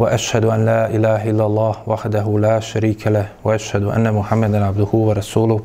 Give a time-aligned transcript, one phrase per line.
[0.00, 5.60] وأشهد أن لا إله إلا الله وحده لا شريك له وأشهد أن محمدا عبده ورسوله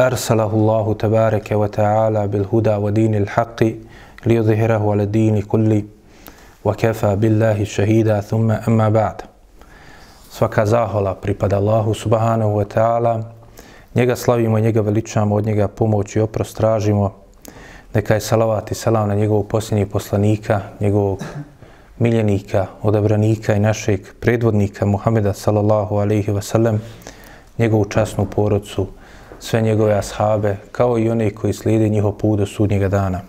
[0.00, 3.60] أرسله الله تبارك وتعالى بالهدى ودين الحق
[4.26, 5.82] ليظهره على الدين كله
[6.64, 9.18] وكفى بالله شهيدا ثم أما بعد
[10.38, 13.14] svakazahola pripada Allahu subhanahu wa ta'ala.
[13.94, 17.14] Njega slavimo njega veličamo od njega pomoć i oprost tražimo.
[17.94, 21.24] Neka je salavat i salam na njegovog posljednjeg poslanika njegovog
[21.98, 26.80] miljenika, odabranika i našeg predvodnika Muhameda sallallahu alaihi wa sallam,
[27.58, 28.86] njegovu časnu porodcu,
[29.38, 33.20] sve njegove ashabe, kao i one koji slijede njihov put do sudnjega dana.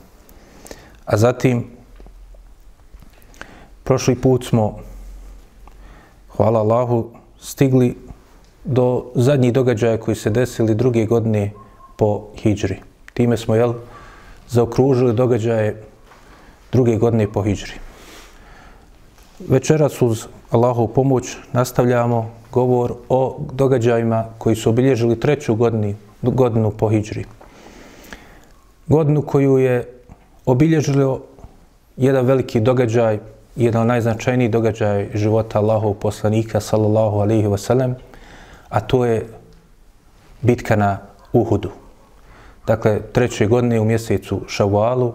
[1.06, 1.66] A zatim,
[3.84, 4.80] prošli put smo,
[6.38, 7.10] hvala Allahu,
[7.42, 7.98] stigli
[8.64, 11.52] do zadnjih događaja koji se desili druge godine
[11.98, 12.80] po Hidžri.
[13.14, 13.74] Time smo, jel,
[14.48, 15.84] zaokružili događaje
[16.72, 17.89] druge godine po Hidžri.
[19.48, 26.90] Večeras uz Allahovu pomoć nastavljamo govor o događajima koji su obilježili treću godinu, godinu po
[26.90, 27.26] Hidžri.
[28.88, 30.02] Godinu koju je
[30.46, 31.22] obilježilo
[31.98, 33.20] jedan veliki događaj,
[33.56, 37.94] jedan najznačajniji događaj života Allahov poslanika, sallallahu alaihi wasallam,
[38.70, 39.28] a to je
[40.42, 40.98] bitka na
[41.34, 41.70] Uhudu.
[42.68, 45.14] Dakle, treće godine u mjesecu Šavalu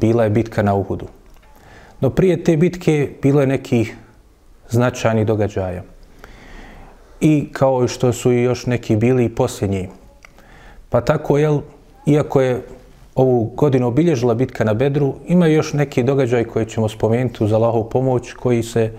[0.00, 1.06] bila je bitka na Uhudu.
[2.00, 3.96] No prije te bitke bilo je nekih
[4.70, 5.82] značajnih događaja.
[7.20, 9.88] I kao što su i još neki bili i posljednji.
[10.88, 11.60] Pa tako, jel,
[12.06, 12.62] iako je
[13.14, 17.88] ovu godinu obilježila bitka na Bedru, ima još neki događaj koji ćemo spomenuti uz Allahov
[17.88, 18.92] pomoć, koji se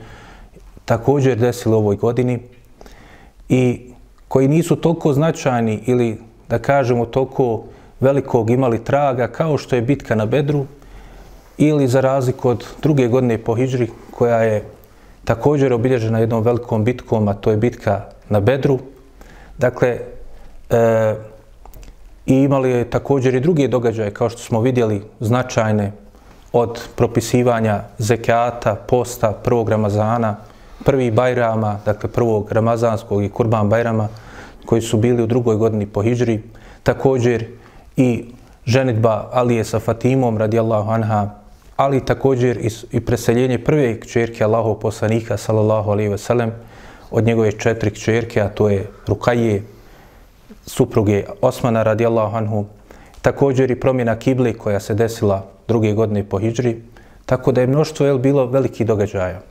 [0.86, 2.40] također desili u ovoj godini
[3.50, 3.92] i
[4.28, 6.18] koji nisu toliko značajni ili
[6.50, 7.64] da kažemo toliko
[8.00, 10.66] velikog imali traga kao što je bitka na Bedru
[11.60, 14.64] ili za razliku od druge godine po Hidžri koja je
[15.24, 18.80] također obilježena jednom velikom bitkom, a to je bitka na Bedru.
[19.58, 19.98] Dakle,
[20.70, 21.16] e,
[22.26, 25.92] i imali je također i druge događaje, kao što smo vidjeli, značajne
[26.54, 30.36] od propisivanja zekata, posta, prvog Ramazana,
[30.86, 34.08] prvi Bajrama, dakle prvog Ramazanskog i Kurban Bajrama,
[34.66, 36.42] koji su bili u drugoj godini po Hidžri.
[36.84, 37.46] Također
[37.98, 38.26] i
[38.66, 41.39] ženitba Alije sa Fatimom, radijallahu anha,
[41.80, 46.52] ali također i, i preseljenje prve kćerke Allahov poslanika, sallallahu alaihi veselem,
[47.12, 49.64] od njegove četiri kćerke, a to je Rukaje,
[50.66, 52.66] supruge Osmana radijallahu anhu,
[53.22, 56.82] također i promjena kibli koja se desila druge godine po Hidžri,
[57.26, 59.42] tako da je mnoštvo jel, bilo veliki događaja.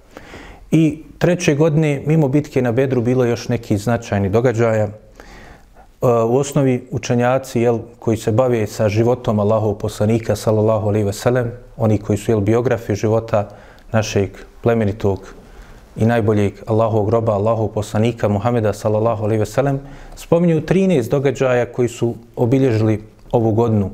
[0.70, 4.88] I treće godine, mimo bitke na Bedru, bilo još neki značajni događaja.
[6.02, 11.12] Eh, u osnovi učenjaci jel, koji se bave sa životom Allahov poslanika, sallallahu alaihi ve
[11.12, 13.48] sellem, oni koji su jel, biografi života
[13.92, 14.30] našeg
[14.62, 15.34] plemenitog
[15.96, 19.80] i najboljeg Allahovog groba, Allahov poslanika Muhameda sallallahu alejhi ve sellem
[20.16, 23.90] spominju 13 događaja koji su obilježili ovu godinu.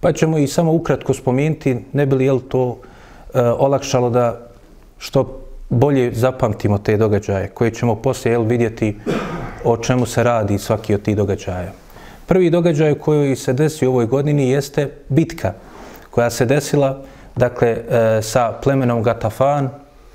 [0.00, 2.78] Pa ćemo i samo ukratko spomenuti, ne bi li jel to
[3.34, 4.46] e, olakšalo da
[4.98, 5.41] što
[5.72, 8.96] bolje zapamtimo te događaje koje ćemo poslije jel, vidjeti
[9.64, 11.72] o čemu se radi svaki od tih događaja.
[12.26, 15.52] Prvi događaj koji se desio u ovoj godini jeste bitka
[16.10, 17.00] koja se desila
[17.36, 19.68] dakle, e, sa plemenom Gatafan,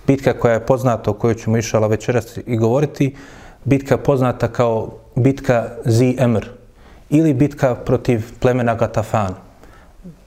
[0.07, 3.15] bitka koja je poznata, o kojoj ćemo išala večeras i govoriti,
[3.63, 6.45] bitka poznata kao bitka Zi Emr
[7.09, 9.33] ili bitka protiv plemena Gatafan.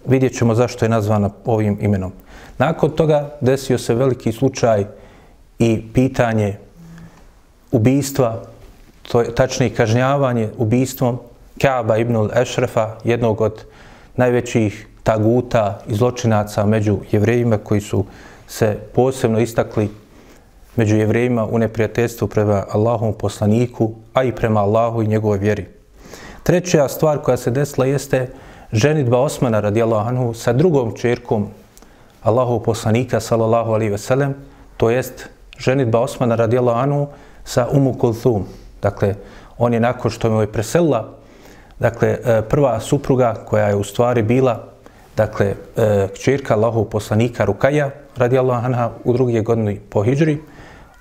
[0.07, 2.13] Vidjet ćemo zašto je nazvana ovim imenom.
[2.59, 4.85] Nakon toga desio se veliki slučaj
[5.61, 6.57] i pitanje
[7.73, 8.43] ubistva,
[9.03, 11.19] to je tačnije kažnjavanje ubistvom
[11.61, 13.65] Kaaba ibn al-Ešrefa, jednog od
[14.17, 18.05] najvećih taguta i zločinaca među jevrejima koji su
[18.49, 19.91] se posebno istakli
[20.77, 25.67] među jevrejima u neprijateljstvu prema Allahom poslaniku, a i prema Allahu i njegovoj vjeri.
[26.43, 28.31] Treća stvar koja se desila jeste
[28.73, 31.49] ženitba Osmana radijallahu anhu sa drugom čerkom
[32.23, 34.35] Allahov poslanika sallallahu alaihi veselem,
[34.77, 35.29] to jest
[35.61, 37.07] ženitba Osmana radijallahu Anu
[37.45, 38.45] sa Umu Kulthum.
[38.83, 39.15] Dakle,
[39.59, 41.09] on je nakon što je preselila,
[41.79, 44.65] dakle, e, prva supruga koja je u stvari bila
[45.17, 50.39] dakle, e, kćerka Allahov poslanika Rukaja, radijallahu anha, u drugi godini po Hidžri,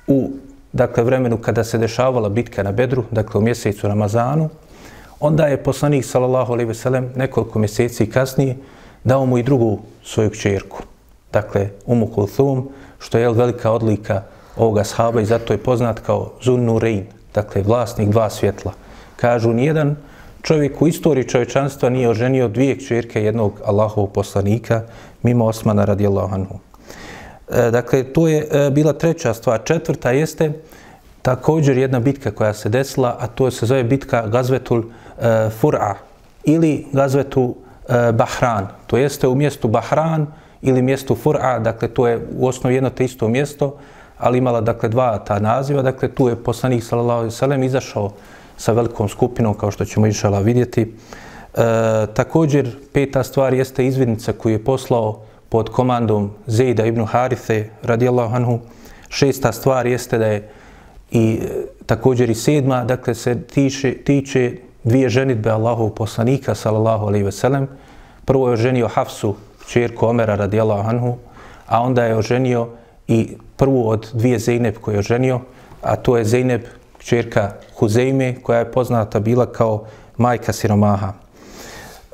[0.08, 0.30] u
[0.74, 4.50] dakle vremenu kada se dešavala bitka na Bedru, dakle u mjesecu Ramazanu,
[5.20, 8.58] onda je poslanik sallallahu alejhi ve sellem nekoliko mjeseci kasnije
[9.04, 10.84] dao mu i drugu svoju kćerku.
[11.34, 12.70] Dakle, Umu Kulthum,
[13.00, 14.24] što je velika odlika
[14.60, 18.74] ovoga sahaba i zato je poznat kao Zunnurein, dakle vlasnik dva svjetla.
[19.16, 19.96] Kažu, nijedan
[20.42, 24.82] čovjek u istoriji čovječanstva nije oženio dvije kćerke jednog Allahovog poslanika
[25.24, 26.60] mimo Osmana radijallahu anhu.
[27.50, 29.62] E, dakle, to je e, bila treća stvar.
[29.64, 30.52] Četvrta jeste
[31.22, 35.94] također jedna bitka koja se desila, a to se zove bitka Gazvetul e, Fur'a
[36.44, 37.56] ili Gazvetu
[37.90, 38.68] e, Bahran.
[38.88, 40.28] To jeste u mjestu Bahran
[40.62, 43.78] ili mjestu Fur'a, dakle to je u osnovi jedno te isto mjesto,
[44.19, 45.81] ali imala dakle dva ta naziva.
[45.81, 48.12] Dakle, tu je poslanik sallallahu alejhi ve sellem izašao
[48.57, 50.81] sa velikom skupinom, kao što ćemo išala vidjeti.
[50.81, 50.88] E,
[52.13, 55.19] također, peta stvar jeste izvidnica koju je poslao
[55.50, 58.60] pod komandom Zejda ibn Harithe, radijallahu anhu.
[59.10, 60.50] Šesta stvar jeste da je
[61.12, 61.48] i e,
[61.86, 67.68] također i sedma, dakle se tiče, tiče dvije ženitbe Allahov poslanika, sallallahu alejhi ve sellem.
[68.25, 69.36] Prvo je oženio Hafsu,
[69.68, 71.18] čerku Omera, radijallahu anhu,
[71.68, 72.68] a onda je oženio
[73.10, 75.40] i prvu od dvije Zeynep koje je oženio,
[75.82, 76.62] a to je Zeynep,
[77.00, 79.86] čerka Huzeime, koja je poznata bila kao
[80.18, 81.14] majka siromaha.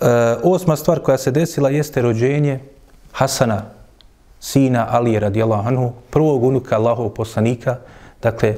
[0.02, 0.08] E,
[0.44, 2.60] osma stvar koja se desila jeste rođenje
[3.12, 3.62] Hasana,
[4.40, 7.78] sina Alije radijallahu anhu, prvog unuka Allahov poslanika,
[8.22, 8.56] dakle,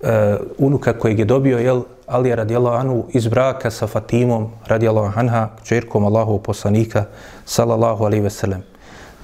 [0.00, 5.48] e, unuka kojeg je dobio, jel, Alija radijallahu anhu iz braka sa Fatimom radijallahu anha,
[5.64, 7.04] čerkom Allahov poslanika,
[7.44, 8.62] sallallahu alaihi ve sellem.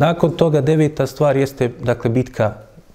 [0.02, 2.52] Nakon toga deveta stvar jeste, dakle, bitka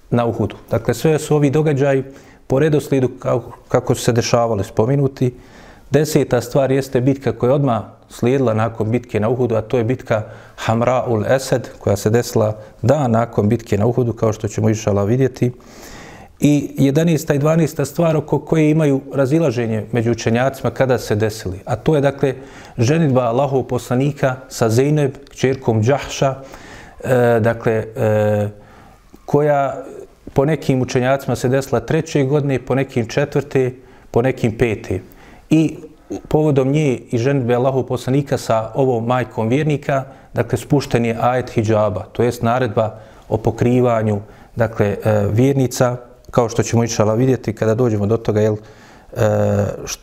[0.09, 0.55] na Uhudu.
[0.71, 2.03] Dakle, sve su ovi događaji
[2.47, 5.33] po redoslijedu kako, kako su se dešavali spominuti.
[5.91, 9.83] Deseta stvar jeste bitka koja je odmah slijedila nakon bitke na Uhudu, a to je
[9.83, 10.23] bitka
[10.55, 15.03] Hamra ul Esed, koja se desila dan nakon bitke na Uhudu, kao što ćemo išala
[15.03, 15.51] vidjeti.
[16.39, 17.35] I 11.
[17.35, 17.85] i 12.
[17.85, 21.59] stvar oko koje imaju razilaženje među učenjacima kada se desili.
[21.65, 22.35] A to je, dakle,
[22.77, 26.35] ženitba Allahov poslanika sa Zeyneb, čerkom Đahša,
[27.03, 28.49] e, dakle, e,
[29.25, 29.83] koja
[30.33, 33.71] po nekim učenjacima se desila treće godine, po nekim četvrte,
[34.11, 34.99] po nekim pete.
[35.49, 35.77] I
[36.27, 40.03] povodom nje i ženitbe Allahu poslanika sa ovom majkom vjernika,
[40.33, 44.21] dakle, spušten je ajet hijjaba, to jest naredba o pokrivanju,
[44.55, 45.97] dakle, e, vjernica,
[46.31, 49.27] kao što ćemo išala vidjeti kada dođemo do toga, jel, e,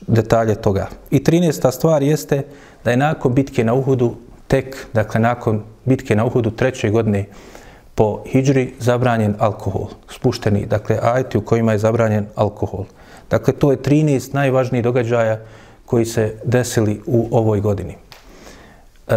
[0.06, 0.88] detalje toga.
[1.10, 1.70] I 13.
[1.72, 2.42] stvar jeste
[2.84, 4.14] da je nakon bitke na Uhudu,
[4.54, 7.24] tek, dakle, nakon bitke na Uhudu treće godine,
[7.94, 12.84] po hijri zabranjen alkohol, spušteni, dakle, ajeti u kojima je zabranjen alkohol.
[13.30, 15.40] Dakle, to je 13 najvažnijih događaja
[15.86, 17.96] koji se desili u ovoj godini.
[19.08, 19.14] E,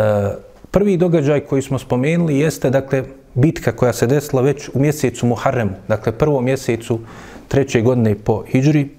[0.71, 5.77] prvi događaj koji smo spomenuli jeste, dakle, bitka koja se desila već u mjesecu Muharremu,
[5.87, 6.99] dakle, prvom mjesecu
[7.47, 8.89] treće godine po hijri,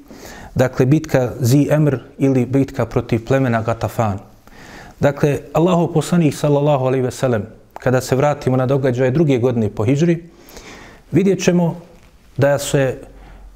[0.55, 4.29] dakle, bitka Zi Emr ili bitka protiv plemena Gatafan.
[5.01, 7.47] Dakle, Allahu poslanih, sallallahu alaihi ve sellem,
[7.79, 10.25] kada se vratimo na događaje druge godine po Hidžri,
[11.13, 11.81] vidjet ćemo
[12.37, 12.99] da se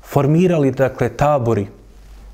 [0.03, 1.67] formirali dakle, tabori,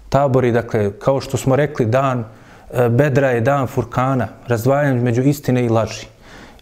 [0.08, 2.24] tabori, dakle, kao što smo rekli, dan
[2.70, 6.06] e, Bedra je dan Furkana, razdvajanje među istine i laži.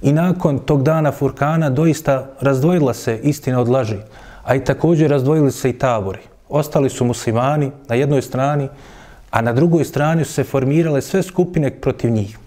[0.02, 3.98] I nakon tog dana Furkana doista razdvojila se istina od laži,
[4.44, 6.20] a i također razdvojili se i tabori.
[6.48, 8.69] Ostali su muslimani na jednoj strani,
[9.31, 12.39] a na drugoj strani su se formirale sve skupine protiv njih,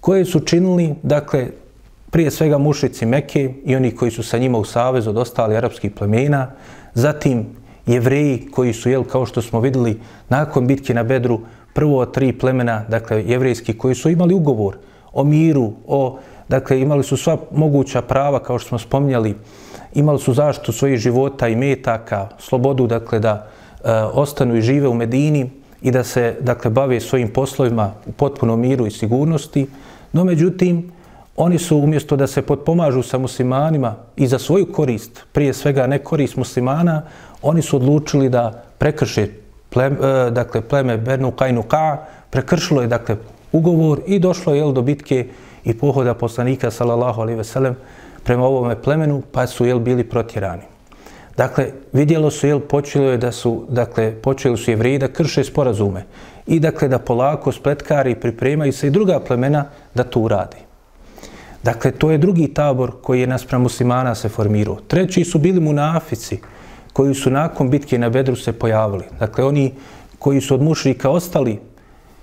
[0.00, 1.48] koje su činili, dakle,
[2.10, 5.90] prije svega mušici Mekke i oni koji su sa njima u savezu od ostali arapskih
[5.90, 6.50] plemena,
[6.94, 7.46] zatim
[7.86, 11.40] jevreji koji su, jel, kao što smo videli, nakon bitke na Bedru,
[11.72, 14.76] prvo od tri plemena, dakle, jevrejski, koji su imali ugovor
[15.12, 19.34] o miru, o, dakle, imali su sva moguća prava, kao što smo spominjali,
[19.94, 23.46] imali su zaštitu svojih života i metaka, slobodu, dakle, da
[23.84, 25.50] e, ostanu i žive u Medini
[25.84, 29.66] i da se, dakle, bave svojim poslovima u potpunom miru i sigurnosti.
[30.12, 30.90] No, međutim,
[31.36, 35.98] Oni su umjesto da se potpomažu sa muslimanima i za svoju korist, prije svega ne
[35.98, 37.02] korist muslimana,
[37.42, 39.28] oni su odlučili da prekrše
[39.70, 39.96] pleme,
[40.30, 41.98] dakle, pleme Bernu Kajnu Ka,
[42.30, 43.16] prekršilo je dakle,
[43.52, 45.26] ugovor i došlo je do bitke
[45.64, 47.76] i pohoda poslanika sallallahu alaihi ve sellem
[48.24, 50.73] prema ovome plemenu, pa su jel bili protjerani.
[51.36, 56.04] Dakle, vidjelo su jel počelo je da su, dakle, počeli su jevriji da krše sporazume
[56.46, 59.64] i dakle da polako spletkari pripremaju se i druga plemena
[59.94, 60.56] da to uradi.
[61.62, 64.76] Dakle, to je drugi tabor koji je naspram muslimana se formirao.
[64.88, 66.38] Treći su bili munafici
[66.92, 69.04] koji su nakon bitke na Bedru se pojavili.
[69.18, 69.72] Dakle, oni
[70.18, 71.60] koji su od mušrika ostali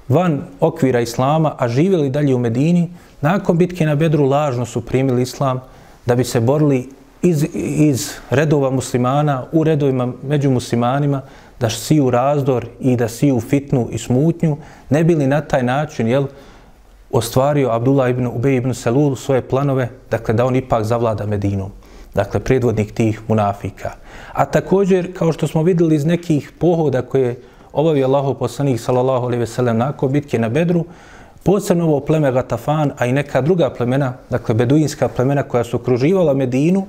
[0.08, 2.90] van okvira Islama, a živjeli dalje u Medini,
[3.22, 5.60] nakon bitke na Bedru lažno su primili Islam
[6.06, 6.90] da bi se borili
[7.22, 11.22] iz, iz redova muslimana u redovima među muslimanima
[11.60, 14.58] da siju razdor i da siju fitnu i smutnju,
[14.90, 16.26] ne bili na taj način, jel,
[17.12, 21.72] ostvario Abdullah ibn Ubej ibn Selul svoje planove, dakle da on ipak zavlada Medinom,
[22.14, 23.92] dakle predvodnik tih munafika.
[24.34, 27.36] A također, kao što smo videli iz nekih pohoda koje
[27.74, 30.86] obavio Allahov poslanik sallallahu alejhi ve sellem nakon bitke na Bedru,
[31.44, 36.34] posebno ovo pleme Gatafan, a i neka druga plemena, dakle beduinska plemena koja su okruživala
[36.34, 36.86] Medinu,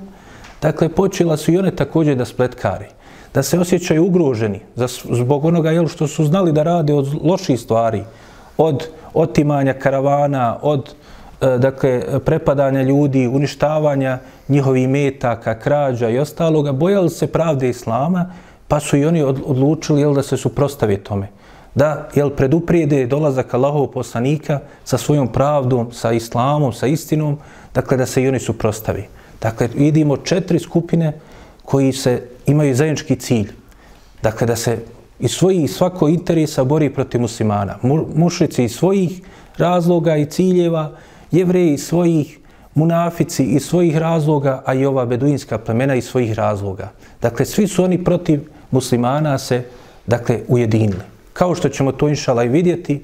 [0.63, 2.85] dakle počela su i one također da spletkari,
[3.33, 4.59] da se osjećaju ugroženi
[5.11, 8.03] zbog onoga jel, što su znali da rade od loših stvari,
[8.57, 10.93] od otimanja karavana, od
[11.41, 18.25] e, dakle, prepadanja ljudi, uništavanja njihovih metaka, krađa i ostaloga, bojali se pravde Islama,
[18.67, 21.27] pa su i oni odlučili jel, da se suprostave tome.
[21.75, 27.37] Da jel, preduprijede dolazak Allahov poslanika sa svojom pravdom, sa Islamom, sa istinom,
[27.73, 29.07] dakle da se i oni suprostavi.
[29.43, 31.13] Dakle, vidimo četiri skupine
[31.65, 33.51] koji se imaju zajednički cilj.
[34.21, 34.77] Dakle, da se
[35.19, 37.77] i svojih svako interesa bori protiv muslimana.
[38.15, 39.21] Mušrici iz svojih
[39.57, 40.91] razloga i ciljeva,
[41.31, 42.39] jevreji iz svojih,
[42.75, 46.91] munafici iz svojih razloga, a i ova beduinska plemena iz svojih razloga.
[47.21, 49.63] Dakle, svi su oni protiv muslimana se
[50.07, 51.03] dakle, ujedinili.
[51.33, 53.01] Kao što ćemo to inšala i vidjeti,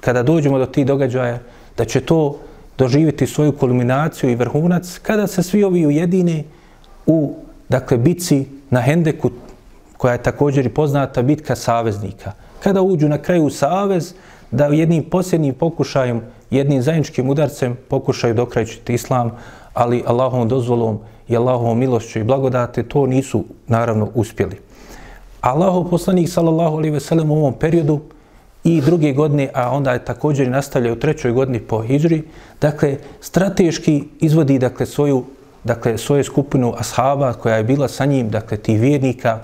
[0.00, 1.38] kada dođemo do tih događaja,
[1.76, 2.38] da će to
[2.78, 6.44] doživjeti svoju kulminaciju i vrhunac, kada se svi ovi ujedine
[7.06, 7.34] u
[7.68, 9.30] dakle, bici na Hendeku,
[9.96, 12.32] koja je također i poznata bitka saveznika.
[12.62, 14.14] Kada uđu na kraju savez,
[14.50, 19.30] da jednim posljednjim pokušajem, jednim zajedničkim udarcem pokušaju dokrajčiti islam,
[19.74, 24.56] ali Allahovom dozvolom i Allahovom milošću i blagodate to nisu naravno uspjeli.
[25.40, 28.00] Allahov poslanik sallallahu alejhi ve sellem u ovom periodu
[28.66, 32.22] i druge godine, a onda je također i nastavlja u trećoj godini po hidžri,
[32.60, 35.24] dakle, strateški izvodi dakle, svoju,
[35.64, 39.38] dakle, svoju skupinu ashaba koja je bila sa njim, dakle, tih vjernika,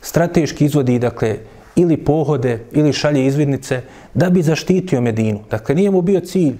[0.00, 1.36] strateški izvodi, dakle,
[1.76, 3.82] ili pohode, ili šalje izvidnice,
[4.14, 5.40] da bi zaštitio Medinu.
[5.50, 6.56] Dakle, nije mu bio cilj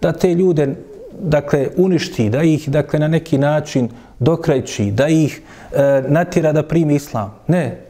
[0.00, 0.74] da te ljude,
[1.20, 3.88] dakle, uništi, da ih, dakle, na neki način
[4.18, 5.42] dokrajči, da ih
[5.72, 7.34] e, natira da primi islam.
[7.46, 7.80] Ne,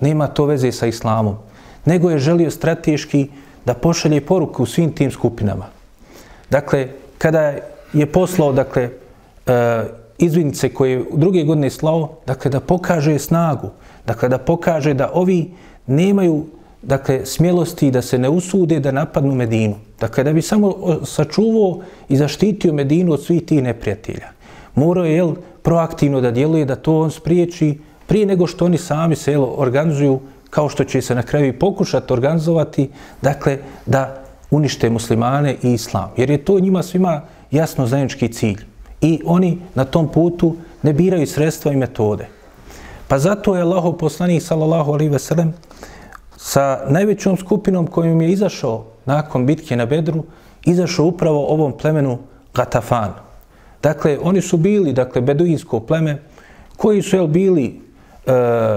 [0.00, 1.47] nema to veze sa islamom.
[1.88, 3.26] Nego je želio strateški
[3.64, 5.70] da pošalje poruku svim tim skupinama.
[6.50, 7.54] Dakle, kada
[7.92, 8.90] je poslao, dakle,
[9.46, 9.84] e,
[10.18, 13.70] izvidnice koje u druge godine slao, dakle, da pokaže snagu,
[14.06, 15.50] dakle, da pokaže da ovi
[15.86, 16.44] nemaju,
[16.82, 19.80] dakle, smjelosti da se ne usude da napadnu Medinu.
[20.00, 24.28] Dakle, da bi samo e, sačuvao i zaštitio Medinu od svih tih neprijatelja.
[24.74, 29.16] Morao je, jel, proaktivno da djeluje, da to on spriječi prije nego što oni sami
[29.16, 32.90] se jel, organizuju kao što će se na kraju pokušati organizovati,
[33.22, 36.10] dakle, da unište muslimane i islam.
[36.16, 38.64] Jer je to njima svima jasno zajednički cilj.
[39.00, 42.28] I oni na tom putu ne biraju sredstva i metode.
[43.08, 45.54] Pa zato je Allahov poslanik, sallallahu alaihi ve sellem,
[46.36, 50.24] sa najvećom skupinom kojom je izašao nakon bitke na Bedru,
[50.64, 52.18] izašao upravo ovom plemenu
[52.54, 53.12] Gatafan.
[53.82, 56.22] Dakle, oni su bili, dakle, beduinsko pleme,
[56.76, 57.80] koji su jel, bili
[58.26, 58.32] e,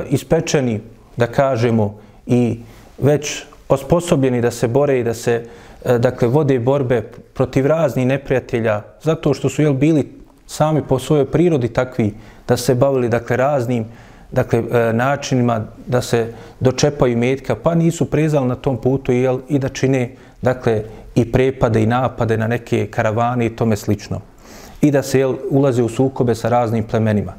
[0.10, 0.82] ispečeni,
[1.18, 2.60] da kažemo, i
[2.98, 5.46] već osposobljeni da se bore i da se,
[5.86, 7.02] e, dakle, vode borbe
[7.34, 10.12] protiv raznih neprijatelja, zato što su jel, bili
[10.48, 12.14] sami po svojoj prirodi takvi
[12.48, 13.86] da se bavili, dakle, raznim
[14.32, 19.60] dakle, e, načinima da se dočepaju metka, pa nisu prezali na tom putu jel, i
[19.60, 20.84] da čine dakle,
[21.16, 24.22] i prepade i napade na neke karavane i tome slično
[24.82, 27.34] i da se jel, ulaze u sukobe sa raznim plemenima.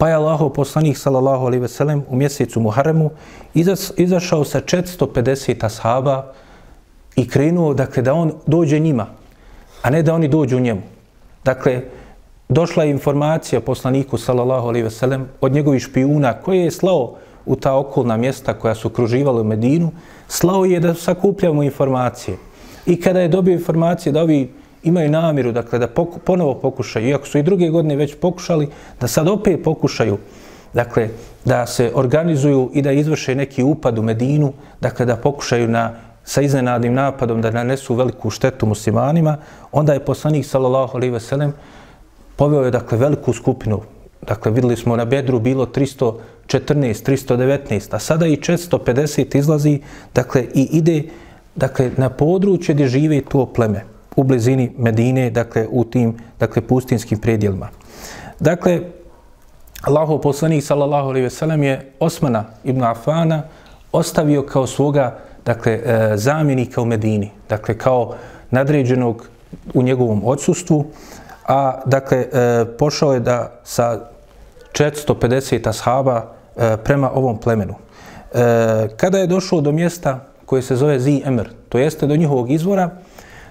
[0.00, 3.10] Pa je Allaho poslanik sallallahu alaihi veselem, u mjesecu Muharremu
[3.96, 6.32] izašao sa 450 ashaba
[7.16, 9.06] i krenuo dakle, da on dođe njima,
[9.82, 10.80] a ne da oni dođu njemu.
[11.44, 11.82] Dakle,
[12.48, 17.16] došla je informacija poslaniku sallallahu alaihi veselem od njegovih špijuna koje je slao
[17.46, 19.90] u ta okolna mjesta koja su kruživala u Medinu,
[20.28, 22.36] slao je da sakupljamo informacije.
[22.86, 24.48] I kada je dobio informacije da ovi
[24.82, 28.68] imaju namjeru, dakle, da poku, ponovo pokušaju, iako su i druge godine već pokušali,
[29.00, 30.18] da sad opet pokušaju,
[30.74, 31.08] dakle,
[31.44, 35.92] da se organizuju i da izvrše neki upad u Medinu, dakle, da pokušaju na,
[36.24, 39.36] sa iznenadnim napadom da nanesu veliku štetu muslimanima,
[39.72, 41.52] onda je poslanik, sallallahu alaihi veselem,
[42.36, 43.80] poveo je, dakle, veliku skupinu.
[44.26, 46.18] Dakle, videli smo na Bedru bilo 314,
[46.48, 49.80] 319, a sada i 450 izlazi,
[50.14, 51.02] dakle, i ide,
[51.54, 57.18] dakle, na područje gdje žive to pleme u blizini Medine, dakle u tim dakle pustinskim
[57.18, 57.68] predjelima.
[58.40, 58.80] Dakle,
[59.82, 63.42] Allahov poslanik sallallahu alejhi ve sellem je Osmana ibn Afana
[63.92, 68.14] ostavio kao svoga dakle e, zamjenika u Medini, dakle kao
[68.50, 69.28] nadređenog
[69.74, 70.84] u njegovom odsustvu,
[71.48, 74.00] a dakle e, pošao je da sa
[74.72, 76.24] 450 ashaba
[76.56, 77.74] e, prema ovom plemenu.
[78.96, 82.90] Kada je došao do mjesta koje se zove Zi Emr, to jeste do njihovog izvora,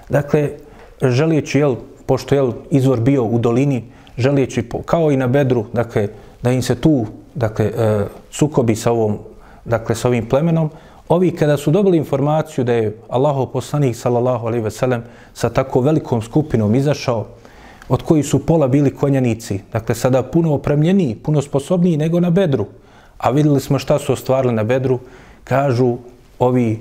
[0.09, 0.49] dakle,
[1.01, 1.75] želijeći, jel,
[2.05, 3.83] pošto je izvor bio u dolini,
[4.17, 6.07] želijeći, kao i na bedru, dakle,
[6.43, 9.17] da im se tu, dakle, e, sukobi sa ovom,
[9.65, 10.69] dakle, sa ovim plemenom,
[11.09, 15.81] ovi kada su dobili informaciju da je Allahov poslanik, sallallahu alaihi ve sellem, sa tako
[15.81, 17.25] velikom skupinom izašao,
[17.89, 22.65] od koji su pola bili konjanici, dakle, sada puno opremljeniji, puno sposobniji nego na bedru,
[23.17, 24.99] a videli smo šta su ostvarili na bedru,
[25.43, 25.97] kažu
[26.39, 26.79] ovi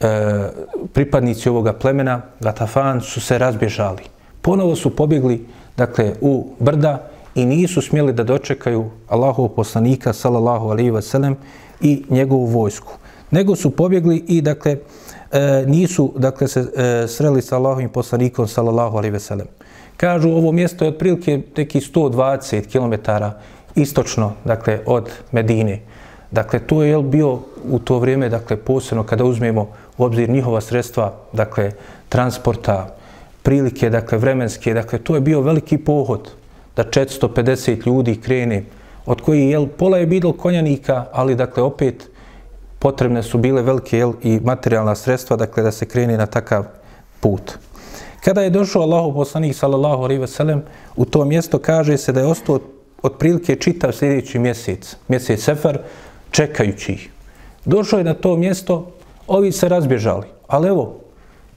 [0.00, 0.48] e,
[0.92, 4.02] pripadnici ovoga plemena, Gatafan, su se razbježali.
[4.42, 10.90] Ponovo su pobjegli, dakle, u brda i nisu smjeli da dočekaju Allahov poslanika, sallallahu alaihi
[10.90, 11.34] wa
[11.80, 12.92] i njegovu vojsku.
[13.30, 14.76] Nego su pobjegli i, dakle,
[15.32, 19.44] e, nisu, dakle, se e, sreli sa Allahovim poslanikom, sallallahu alaihi wa.
[19.96, 23.12] Kažu, ovo mjesto je otprilike neki 120 km
[23.74, 25.80] istočno, dakle, od Medine.
[26.30, 27.38] Dakle, to je bio
[27.70, 31.72] u to vrijeme, dakle, posebno kada uzmemo u obzir njihova sredstva, dakle,
[32.08, 32.96] transporta,
[33.42, 36.30] prilike, dakle, vremenske, dakle, to je bio veliki pohod
[36.76, 38.64] da 450 ljudi krene,
[39.06, 42.10] od koji, jel, pola je bilo konjanika, ali, dakle, opet
[42.78, 46.64] potrebne su bile velike, jel, i materijalna sredstva, dakle, da se krene na takav
[47.20, 47.58] put.
[48.24, 50.62] Kada je došao Allahu poslanik, sallallahu alaihi ve sellem,
[50.96, 52.58] u to mjesto kaže se da je ostao
[53.02, 55.78] otprilike čitav sljedeći mjesec, mjesec Sefar,
[56.30, 57.10] čekajući ih.
[57.64, 58.90] Došao je na to mjesto,
[59.26, 60.26] ovi se razbježali.
[60.48, 60.94] Ali evo,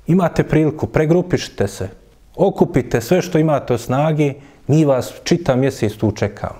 [0.08, 1.90] imate priliku, pregrupišite se,
[2.36, 4.34] okupite sve što imate od snage,
[4.68, 6.60] mi vas čita mjesec tu čekamo.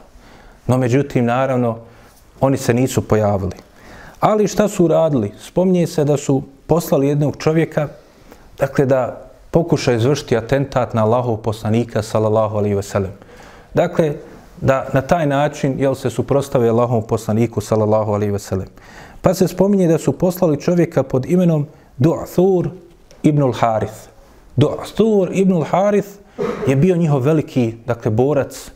[0.68, 1.78] No međutim, naravno,
[2.40, 3.56] oni se nisu pojavili.
[4.20, 5.32] Ali šta su uradili?
[5.40, 7.88] Spominje se da su poslali jednog čovjeka,
[8.60, 13.12] dakle da pokuša izvršiti atentat na Allahov poslanika, sallallahu alaihi ve sellem.
[13.74, 14.14] Dakle,
[14.62, 18.68] da na taj način jel se suprostave Allahov poslaniku sallallahu alejhi ve sellem.
[19.22, 22.70] Pa se spominje da su poslali čovjeka pod imenom Du'thur
[23.24, 24.08] ibn al-Harith.
[24.58, 26.08] Du'thur ibn al-Harith
[26.68, 28.72] je bio njihov veliki, dakle, borac,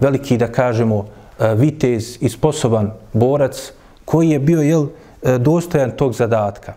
[0.00, 1.06] veliki, da kažemo,
[1.38, 3.72] e, vitez i sposoban borac
[4.04, 4.86] koji je bio, jel,
[5.22, 6.74] e, dostojan tog zadatka.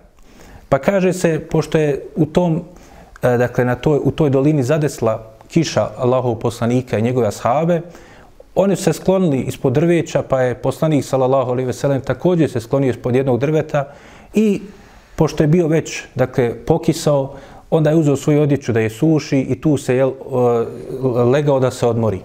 [0.69, 2.61] Pa kaže se, pošto je u tom,
[3.21, 7.81] e, dakle, na toj, u toj dolini zadesla kiša Allahov poslanika i njegove ashabe,
[8.59, 12.59] Oni su se sklonili ispod drveća, pa je poslanik sallallahu alejhi ve sellem također se
[12.59, 13.85] sklonio ispod jednog drveta
[14.33, 14.61] i
[15.15, 17.33] pošto je bio već, dakle, pokisao,
[17.69, 20.09] onda je uzeo svoju odjeću da je suši i tu se je e,
[21.23, 22.19] legao da se odmori.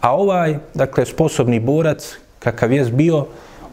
[0.00, 3.26] A ovaj, dakle, sposobni borac, kakav je bio,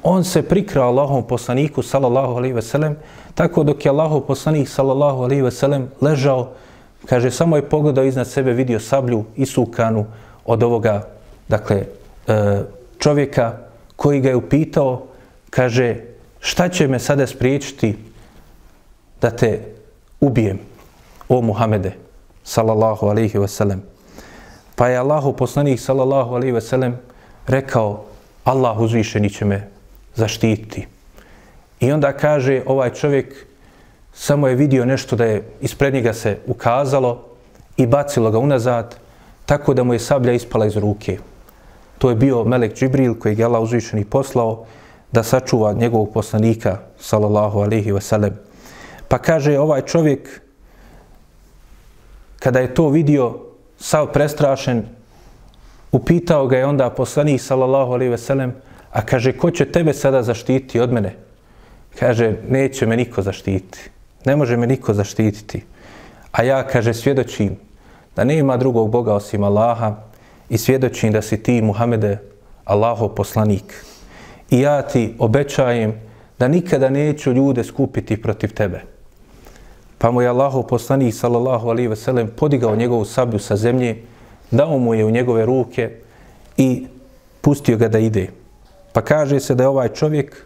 [0.03, 2.97] on se prikrao Allahom poslaniku, sallallahu alejhi ve sellem,
[3.35, 6.49] tako dok je Allahov poslanik, sallallahu alejhi ve sellem, ležao,
[7.05, 10.05] kaže, samo je pogledao iznad sebe, vidio sablju isukanu
[10.45, 11.14] od ovoga
[11.47, 11.85] dakle,
[12.27, 12.61] e,
[12.99, 13.57] čovjeka
[13.95, 15.05] koji ga je upitao,
[15.49, 15.95] kaže,
[16.39, 17.97] šta će me sada spriječiti
[19.21, 19.59] da te
[20.19, 20.59] ubijem,
[21.29, 21.91] o Muhammede,
[22.43, 23.81] sallallahu alaihi ve sellem.
[24.75, 26.97] Pa je Allahu poslanik, sallallahu alaihi ve sellem,
[27.47, 28.03] rekao,
[28.43, 29.67] Allah uzvišeni će me
[30.15, 30.87] zaštiti.
[31.79, 33.45] I onda kaže, ovaj čovjek
[34.13, 37.25] samo je vidio nešto da je ispred njega se ukazalo
[37.77, 38.95] i bacilo ga unazad,
[39.45, 41.17] tako da mu je sablja ispala iz ruke.
[41.97, 44.65] To je bio Melek Džibril koji je Allah uzvišeni poslao
[45.11, 48.31] da sačuva njegovog poslanika, sallallahu alihi wasallam.
[49.07, 50.41] Pa kaže ovaj čovjek,
[52.39, 53.39] kada je to vidio,
[53.77, 54.83] sav prestrašen,
[55.91, 58.51] upitao ga je onda poslanik, sallallahu alihi wasallam,
[58.91, 61.15] a kaže, ko će tebe sada zaštiti od mene?
[61.99, 63.89] Kaže, neće me niko zaštiti.
[64.25, 65.63] Ne može me niko zaštititi.
[66.31, 67.55] A ja, kaže, svjedočim
[68.15, 69.95] da nema drugog Boga osim Allaha,
[70.49, 72.17] i svjedočim da si ti, Muhammede,
[72.65, 73.85] Allahov poslanik.
[74.49, 75.93] I ja ti obećajem
[76.39, 78.81] da nikada neću ljude skupiti protiv tebe.
[79.97, 84.03] Pa mu je Allahov poslanik, sallallahu alihi ve sellem, podigao njegovu sablju sa zemlje,
[84.51, 85.91] dao mu je u njegove ruke
[86.57, 86.87] i
[87.41, 88.27] pustio ga da ide.
[88.93, 90.45] Pa kaže se da je ovaj čovjek,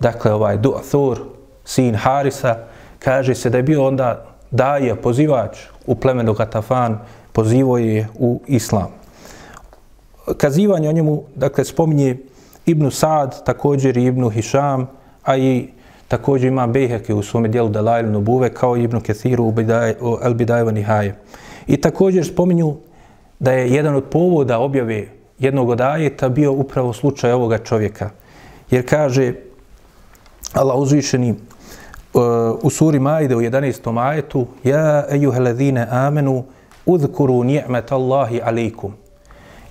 [0.00, 1.18] dakle ovaj Du'athur,
[1.64, 2.56] sin Harisa,
[2.98, 6.98] kaže se da je bio onda daje, pozivač u plemenu Gatafan,
[7.32, 8.99] pozivo je u islam
[10.36, 12.16] kazivanje o njemu, dakle, spominje
[12.66, 14.86] Ibnu Sad, također i Ibnu Hišam,
[15.22, 15.68] a i
[16.08, 19.44] također ima Bejheke u svome dijelu Dalajl Nubuve, kao i Ibnu Kethiru
[20.00, 21.16] u El Bidajeva Nihaje.
[21.66, 22.76] I također spominju
[23.38, 25.06] da je jedan od povoda objave
[25.38, 28.10] jednog od ajeta bio upravo slučaj ovoga čovjeka.
[28.70, 29.34] Jer kaže
[30.52, 32.20] Allah uzvišeni uh,
[32.62, 34.00] u suri Majde u 11.
[34.00, 36.44] ajetu Ja ejuheledine amenu
[36.86, 38.94] udhkuru ni'met Allahi alikum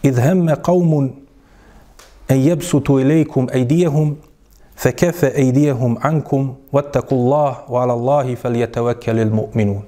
[0.03, 1.11] Idh hemme qavmun
[2.29, 4.15] en jebsutu ilaikum ejdijehum,
[4.77, 9.81] fe kefe ejdijehum ankum, vattaku Allah, wa ala Allahi fel jetavekjalil mu'minun.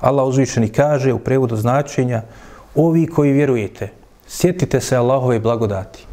[0.00, 2.22] Allah uzvičeni kaže u prevodu značenja,
[2.74, 3.88] ovi koji vjerujete,
[4.28, 6.06] sjetite se Allahove blagodati.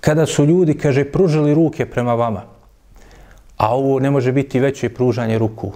[0.00, 2.42] Kada su ljudi, kaže, pružili ruke prema vama,
[3.56, 5.72] a ovo ne može biti veće pružanje ruku.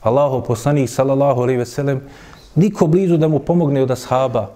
[0.00, 2.00] Allahov poslanik, sallallahu alaihi veselem,
[2.54, 4.50] niko blizu da mu pomogne od ashaba,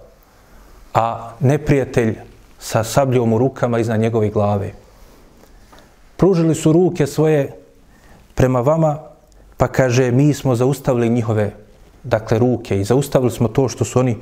[0.93, 2.15] a neprijatelj
[2.59, 4.71] sa sabljom u rukama iznad njegove glave.
[6.17, 7.51] Pružili su ruke svoje
[8.35, 8.99] prema vama,
[9.57, 11.51] pa kaže, mi smo zaustavili njihove
[12.03, 14.17] dakle, ruke i zaustavili smo to što su oni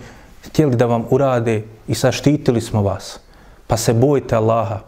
[0.46, 3.20] htjeli da vam urade i saštitili smo vas.
[3.68, 4.80] Pa se bojte Allaha.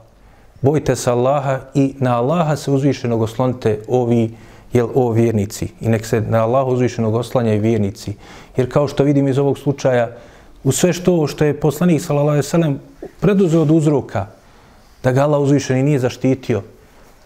[0.61, 4.35] Bojte se Allaha i na Allaha se uzvišenog oslonite ovi
[4.73, 5.67] jel, o vjernici.
[5.81, 8.15] I nek se na Allaha uzvišenog oslanjaju vjernici.
[8.57, 10.17] Jer kao što vidim iz ovog slučaja,
[10.63, 12.79] u sve što što je poslanik sallallahu alejhi ve sellem
[13.19, 14.27] preduzeo od uzroka
[15.03, 16.61] da ga Allah uzvišeni nije zaštitio,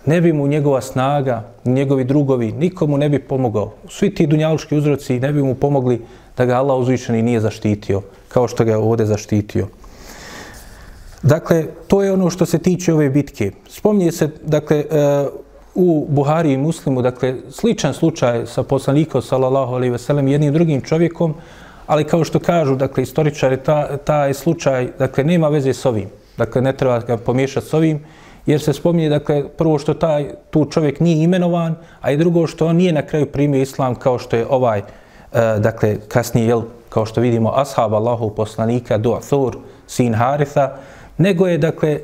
[0.06, 3.74] ne bi mu njegova snaga, njegovi drugovi, nikomu ne bi pomogao.
[3.90, 6.02] Svi ti dunjaluški uzroci ne bi mu pomogli
[6.38, 9.68] da ga Allah uzvišeni nije zaštitio, kao što ga je ovdje zaštitio.
[11.24, 13.52] Dakle, to je ono što se tiče ove bitke.
[13.70, 14.86] Spomnije se, dakle, e,
[15.76, 20.82] u Buhari i Muslimu, dakle, sličan slučaj sa poslanikom, sallallahu alaihi ve sellem, jednim drugim
[20.82, 21.34] čovjekom,
[21.88, 26.10] ali kao što kažu, dakle, istoričari, ta, taj slučaj, dakle, nema veze s ovim.
[26.38, 28.00] Dakle, ne treba ga pomiješati s ovim,
[28.46, 32.68] jer se spominje, dakle, prvo što taj, tu čovjek nije imenovan, a i drugo što
[32.68, 34.84] on nije na kraju primio islam kao što je ovaj, e,
[35.60, 39.56] dakle, kasnije, jel, kao što vidimo, ashab Allahov poslanika, Du'athur,
[39.88, 40.78] sin Haritha,
[41.18, 42.00] nego je, dakle, e,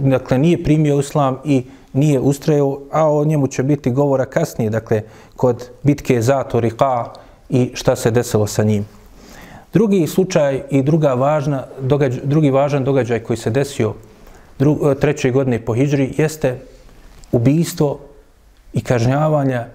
[0.00, 5.02] dakle, nije primio islam i nije ustrajao, a o njemu će biti govora kasnije, dakle,
[5.36, 7.04] kod bitke Zato Rika
[7.48, 8.97] i šta se desilo sa njim.
[9.72, 13.94] Drugi slučaj i druga važna događaj, drugi važan događaj koji se desio
[14.58, 16.58] dru, e, trećoj godine po Hidžri jeste
[17.32, 18.00] ubijstvo
[18.72, 19.66] i kažnjavanja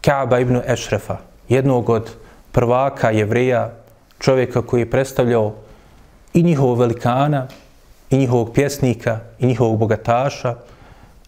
[0.00, 1.16] Kaaba ibn Ešrefa,
[1.48, 2.10] jednog od
[2.52, 3.70] prvaka jevreja,
[4.18, 5.52] čovjeka koji je predstavljao
[6.34, 7.46] i njihovog velikana,
[8.10, 10.54] i njihovog pjesnika, i njihovog bogataša,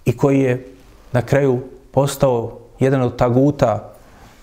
[0.05, 0.67] i koji je
[1.13, 1.61] na kraju
[1.91, 3.93] postao jedan od taguta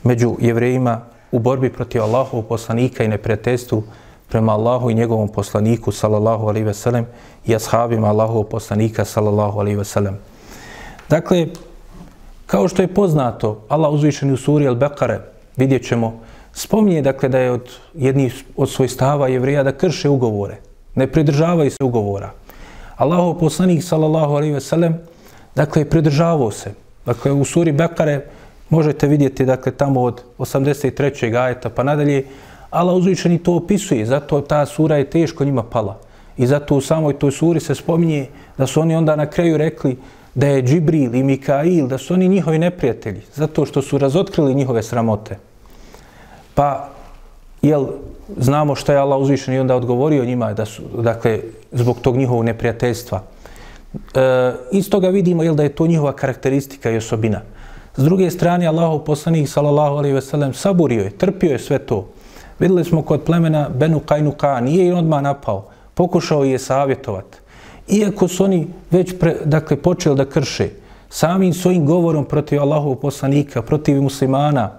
[0.04, 1.02] među jevrejima
[1.34, 3.84] u borbi protiv Allahovog poslanika i neprijateljstvu
[4.30, 7.06] prema Allahu i njegovom poslaniku sallallahu alaihi ve sellem
[7.46, 10.18] i ashabima Allahovog poslanika sallallahu alaihi ve sellem.
[11.10, 11.48] Dakle,
[12.46, 15.20] kao što je poznato, Allah uzvišeni u suri Al-Bekare,
[15.58, 16.20] vidjet ćemo,
[16.54, 20.58] spominje dakle da je od jednih od svojih stava jevrija da krše ugovore,
[20.96, 22.32] ne pridržavaju se ugovora.
[22.96, 25.00] Allahov poslanik sallallahu alaihi ve sellem,
[25.56, 26.74] dakle, pridržavao se.
[27.06, 28.22] Dakle, u suri Bekare
[28.74, 31.36] možete vidjeti, dakle, tamo od 83.
[31.38, 32.26] ajeta pa nadalje,
[32.70, 36.00] Allah uzvišeni to opisuje, zato ta sura je teško njima pala.
[36.38, 39.98] I zato u samoj toj suri se spominje da su oni onda na kraju rekli
[40.36, 44.84] da je Džibril i Mikail, da su oni njihovi neprijatelji, zato što su razotkrili njihove
[44.84, 45.38] sramote.
[46.56, 46.90] Pa,
[47.62, 47.88] jel,
[48.38, 51.40] znamo što je Allah uzvišen i onda odgovorio njima, da su, dakle,
[51.72, 53.22] zbog tog njihovog neprijateljstva.
[53.94, 57.42] E, iz toga vidimo, jel, da je to njihova karakteristika i osobina.
[57.96, 62.08] S druge strane, Allahov poslanik, sallallahu alaihi ve sellem, saburio je, trpio je sve to.
[62.60, 67.26] Videli smo kod plemena Benu Kajnuka, nije i odmah napao, pokušao je savjetovat.
[67.88, 70.70] Iako su oni već pre, dakle, počeli da krše,
[71.10, 74.72] samim svojim govorom protiv Allahovog poslanika, protiv muslimana,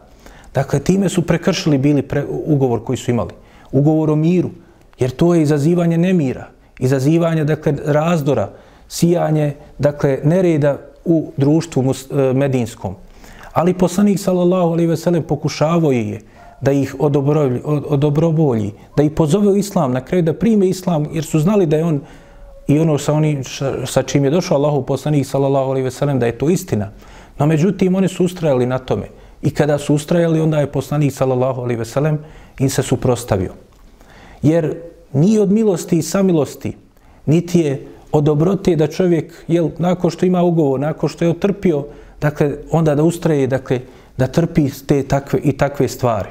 [0.55, 3.31] dakle, time su prekršili bili pre, ugovor koji su imali.
[3.73, 4.51] Ugovor o miru,
[4.99, 6.49] jer to je izazivanje nemira,
[6.79, 8.51] izazivanje, dakle, razdora,
[8.89, 12.95] sijanje, dakle, nereda u društvu mus, e, medinskom.
[13.55, 16.21] Ali poslanik, sallallahu alaihi ve sellem, pokušavao je
[16.61, 16.95] da ih
[17.89, 21.77] odobrovolji, da ih pozove u islam, na kraju da prime islam, jer su znali da
[21.77, 22.01] je on
[22.67, 23.43] i ono sa, oni,
[23.85, 26.91] sa čim je došao Allahu poslanik sallallahu alejhi ve sellem da je to istina.
[27.39, 29.07] No međutim oni su ustrajali na tome.
[29.43, 32.19] I kada su ustrajali onda je poslanik sallallahu alejhi ve sellem
[32.59, 33.53] im se suprostavio.
[34.43, 34.75] Jer
[35.13, 36.77] ni od milosti i samilosti,
[37.27, 41.85] niti je od dobrote da čovjek, jel, nakon što ima ugovor, nakon što je otrpio,
[42.25, 43.81] dakle, onda da ustraje, dakle,
[44.17, 46.31] da trpi te takve i takve stvari.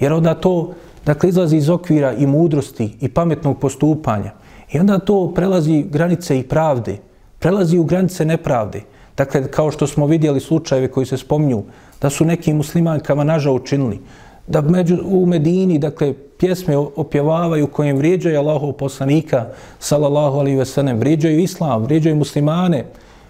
[0.00, 0.72] Jer onda to
[1.04, 4.32] dakle, izlazi iz okvira i mudrosti i pametnog postupanja.
[4.72, 6.96] I onda to prelazi granice i pravde,
[7.38, 8.82] prelazi u granice nepravde.
[9.16, 11.62] Dakle, kao što smo vidjeli slučajeve koji se spominju,
[12.00, 14.00] da su nekim muslimankama nažao učinili,
[14.46, 19.46] da među, u Medini, dakle, pjesme opjevavaju kojim vrijeđaju Allahov poslanika,
[19.78, 22.84] salallahu alihi vesenem, vrijeđaju islam, vrijeđaju muslimane,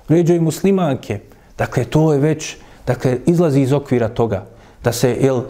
[0.09, 1.21] vrijeđaju muslimanke.
[1.59, 4.47] Dakle, to je već, dakle, izlazi iz okvira toga,
[4.85, 5.43] da se, jel,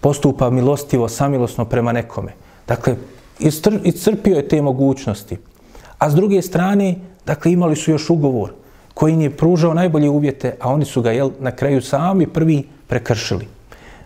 [0.00, 2.32] postupa milostivo, samilosno prema nekome.
[2.68, 2.96] Dakle,
[3.84, 5.36] iscrpio je te mogućnosti.
[5.98, 6.94] A s druge strane,
[7.26, 8.52] dakle, imali su još ugovor
[8.94, 12.66] koji im je pružao najbolje uvjete, a oni su ga, jel, na kraju sami prvi
[12.86, 13.46] prekršili.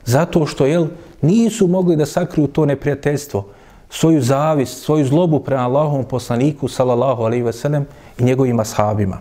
[0.04, 0.86] Zato što, jel,
[1.20, 3.46] nisu mogli da sakriju to neprijateljstvo,
[3.90, 7.86] svoju zavist, svoju zlobu prema Allahovom poslaniku, salallahu alaihi veselem,
[8.18, 9.18] i njegovim ashabima.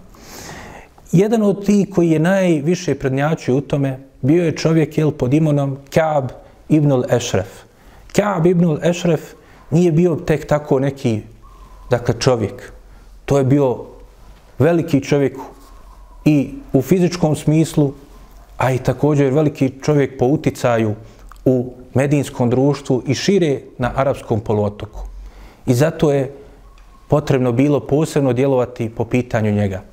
[1.12, 5.78] Jedan od tih koji je najviše prednjačio u tome, bio je čovjek, jel, pod imenom
[5.94, 6.30] Kaab
[6.70, 7.68] ibn al-Ešref.
[8.16, 9.20] Kaab ibn al-Ešref
[9.72, 11.22] nije bio tek tako neki,
[11.90, 12.72] dakle, čovjek.
[13.26, 13.78] To je bio
[14.60, 15.38] veliki čovjek
[16.26, 17.94] i u fizičkom smislu,
[18.58, 20.96] a i također veliki čovjek po uticaju
[21.46, 25.00] u medinskom društvu i šire na arapskom poluotoku.
[25.66, 26.34] I zato je
[27.08, 29.91] potrebno bilo posebno djelovati po pitanju njega.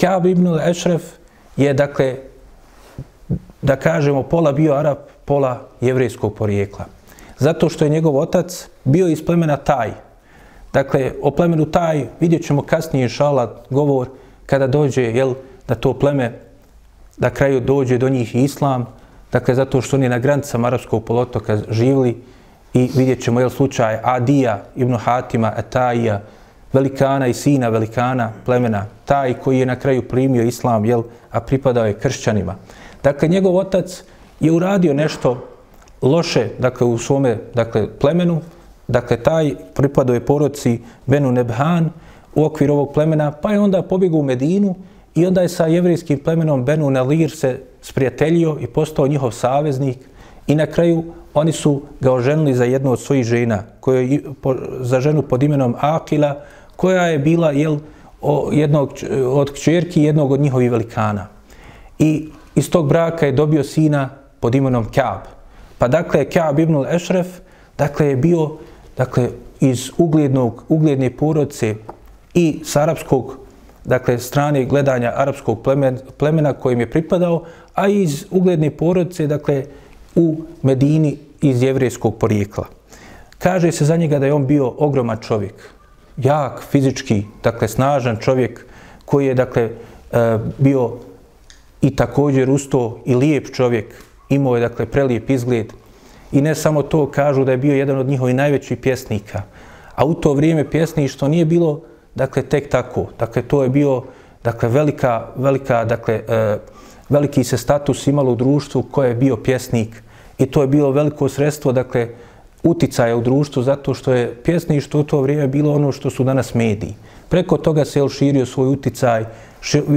[0.00, 1.00] Kaab ibn al-Ešref
[1.56, 2.16] je, dakle,
[3.62, 6.84] da kažemo, pola bio Arab, pola jevrijskog porijekla.
[7.38, 9.90] Zato što je njegov otac bio iz plemena Taj.
[10.72, 14.08] Dakle, o plemenu Taj vidjet ćemo kasnije šala govor
[14.46, 15.34] kada dođe, jel,
[15.68, 16.38] da to pleme,
[17.16, 18.86] da kraju dođe do njih islam,
[19.32, 22.22] dakle, zato što oni na granicama arapskog polotoka živili
[22.74, 26.20] i vidjet ćemo, jel, slučaj Adija, Ibn Hatima, Ataija,
[26.74, 31.86] velikana i sina velikana plemena, taj koji je na kraju primio islam, jel, a pripadao
[31.86, 32.54] je kršćanima.
[33.02, 34.02] Dakle, njegov otac
[34.40, 35.46] je uradio nešto
[36.02, 38.40] loše, dakle, u svome, dakle, plemenu,
[38.88, 41.90] dakle, taj pripadao je poroci Benu Nebhan
[42.34, 44.74] u okviru ovog plemena, pa je onda pobjegao u Medinu
[45.14, 49.98] i onda je sa jevrijskim plemenom Benu Nalir se sprijateljio i postao njihov saveznik
[50.46, 54.20] i na kraju oni su ga oženili za jednu od svojih žena, koja je
[54.80, 56.40] za ženu pod imenom Akila,
[56.76, 57.78] koja je bila jel,
[58.22, 58.92] o, jednog,
[59.26, 61.26] od kćerki jednog od njihovih velikana.
[61.98, 64.10] I iz tog braka je dobio sina
[64.40, 65.20] pod imenom Kaab.
[65.78, 67.26] Pa dakle, Kaab ibn al-Ešref,
[67.78, 68.50] dakle, je bio
[68.96, 69.28] dakle,
[69.60, 71.74] iz uglednog, ugledne porodice
[72.34, 73.44] i s arapskog
[73.84, 77.42] dakle, strane gledanja arapskog plemena, plemena kojim je pripadao,
[77.74, 79.64] a iz ugledne porodice, dakle,
[80.14, 82.64] u Medini iz jevrijskog porijekla.
[83.38, 85.54] Kaže se za njega da je on bio ogroman čovjek,
[86.16, 88.66] jak, fizički, dakle, snažan čovjek
[89.04, 90.92] koji je, dakle, e, bio
[91.82, 93.94] i također usto i lijep čovjek,
[94.28, 95.72] imao je, dakle, prelijep izgled.
[96.32, 99.42] I ne samo to, kažu da je bio jedan od njihovih najvećih pjesnika.
[99.94, 101.80] A u to vrijeme pjesništvo nije bilo,
[102.14, 103.06] dakle, tek tako.
[103.18, 104.02] Dakle, to je bio,
[104.44, 106.58] dakle, velika, velika, dakle, e,
[107.08, 110.02] veliki se status imalo u društvu koje je bio pjesnik.
[110.38, 112.08] I to je bilo veliko sredstvo, dakle,
[112.64, 116.54] uticaja u društvu zato što je pjesništvo u to vrijeme bilo ono što su danas
[116.54, 116.94] mediji.
[117.28, 119.24] Preko toga se je širio svoj uticaj,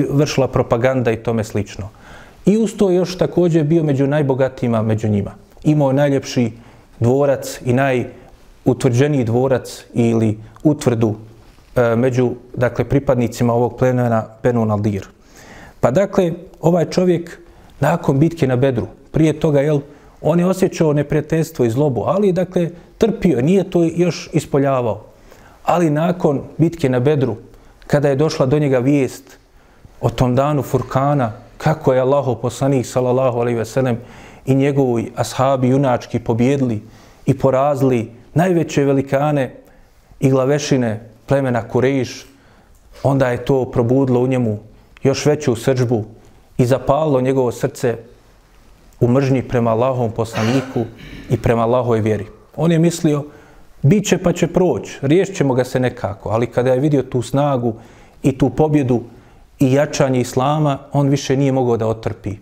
[0.10, 1.90] vršila propaganda i tome slično.
[2.46, 5.32] I uz to još također bio među najbogatijima među njima.
[5.64, 6.52] Imao najljepši
[7.00, 11.16] dvorac i najutvrđeniji dvorac ili utvrdu
[11.76, 15.08] e, među dakle, pripadnicima ovog plemena Benu Naldir.
[15.80, 17.40] Pa dakle, ovaj čovjek
[17.80, 19.80] nakon bitke na Bedru, prije toga, jel,
[20.22, 25.04] On je osjećao neprijateljstvo i zlobu, ali dakle trpio, nije to još ispoljavao.
[25.64, 27.36] Ali nakon bitke na Bedru,
[27.88, 29.38] kada je došla do njega vijest
[30.02, 33.98] o tom danu Furkana, kako je Allaho poslanik sallallahu alaihi veselem
[34.46, 36.82] i njegovi ashabi junački pobjedili
[37.26, 39.56] i porazili najveće velikane
[40.20, 42.26] i glavešine plemena Kurejiš,
[43.04, 44.60] onda je to probudilo u njemu
[45.04, 46.06] još veću srđbu
[46.58, 47.98] i zapalilo njegovo srce
[49.00, 50.86] u mržnji prema Allahovom poslaniku
[51.30, 52.26] i prema Allahove vjeri.
[52.56, 53.24] On je mislio,
[53.82, 57.74] bit će pa će proći, riješćemo ga se nekako, ali kada je vidio tu snagu
[58.24, 59.02] i tu pobjedu
[59.60, 62.36] i jačanje Islama, on više nije mogao da otrpi.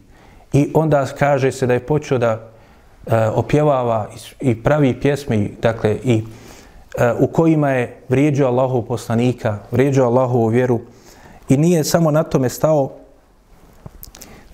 [0.53, 4.07] I onda kaže se da je počeo da e, opjevava
[4.41, 6.23] i pravi pjesme, dakle, i
[6.97, 10.79] e, u kojima je vrijeđao Allahov poslanika, vrijeđao Allahovu vjeru
[11.49, 12.91] i nije samo na tome stao,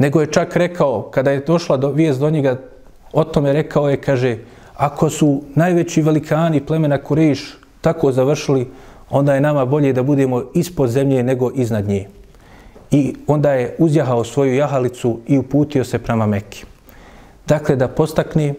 [0.02, 2.58] nego je čak rekao, kada je došla do, vijest do njega,
[3.14, 4.38] o tome rekao je, kaže,
[4.76, 8.68] ako su najveći velikani plemena Kurejš tako završili,
[9.10, 12.08] onda je nama bolje da budemo ispod zemlje nego iznad nje.
[12.92, 16.64] I onda je uzjahao svoju jahalicu i uputio se prema Mekke.
[17.48, 18.54] Dakle, da postakne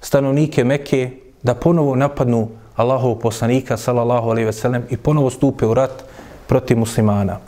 [0.00, 1.10] stanovnike Mekke
[1.42, 6.04] da ponovo napadnu Allahov poslanika, salallahu alaihi veselem, i ponovo stupe u rat
[6.46, 7.38] protiv muslimana.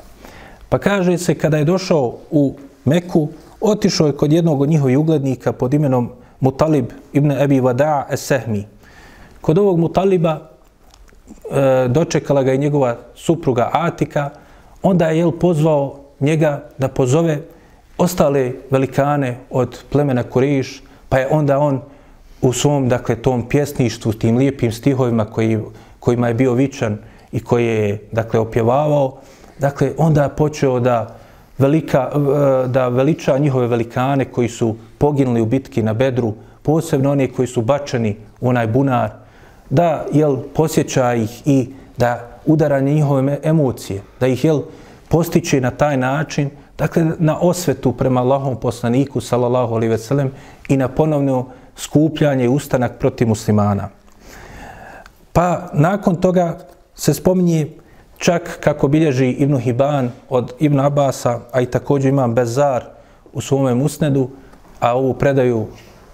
[0.68, 3.28] Pa kaže se, kada je došao u Meku,
[3.60, 8.64] otišao je kod jednog od njihovih uglednika pod imenom Mutalib ibn Abi Vada'a es-Sehmi.
[9.40, 14.30] Kod ovog Mutaliba e, dočekala ga i njegova supruga Atika,
[14.82, 17.38] onda je jel pozvao njega da pozove
[17.98, 21.80] ostale velikane od plemena Kuriš, pa je onda on
[22.42, 25.58] u svom, dakle, tom pjesništvu, tim lijepim stihovima koji,
[26.00, 26.98] kojima je bio vičan
[27.32, 29.18] i koje je, dakle, opjevavao,
[29.58, 31.21] dakle, onda počeo da
[31.58, 37.28] velika, eh, da veliča njihove velikane koji su poginuli u bitki na Bedru, posebno oni
[37.28, 39.10] koji su bačeni u onaj bunar,
[39.70, 44.62] da jel, posjeća ih i da udara njihove emocije, da ih jel,
[45.08, 50.30] postiče na taj način, dakle na osvetu prema Allahom poslaniku, sallallahu alaihi veselem,
[50.68, 53.88] i na ponovno skupljanje i ustanak protiv muslimana.
[55.32, 56.58] Pa nakon toga
[56.94, 57.68] se spominje
[58.22, 62.84] čak kako bilježi Ibn Hiban od Ibn Abasa, a i također imam Bezar
[63.32, 64.28] u svome musnedu,
[64.80, 65.66] a ovu predaju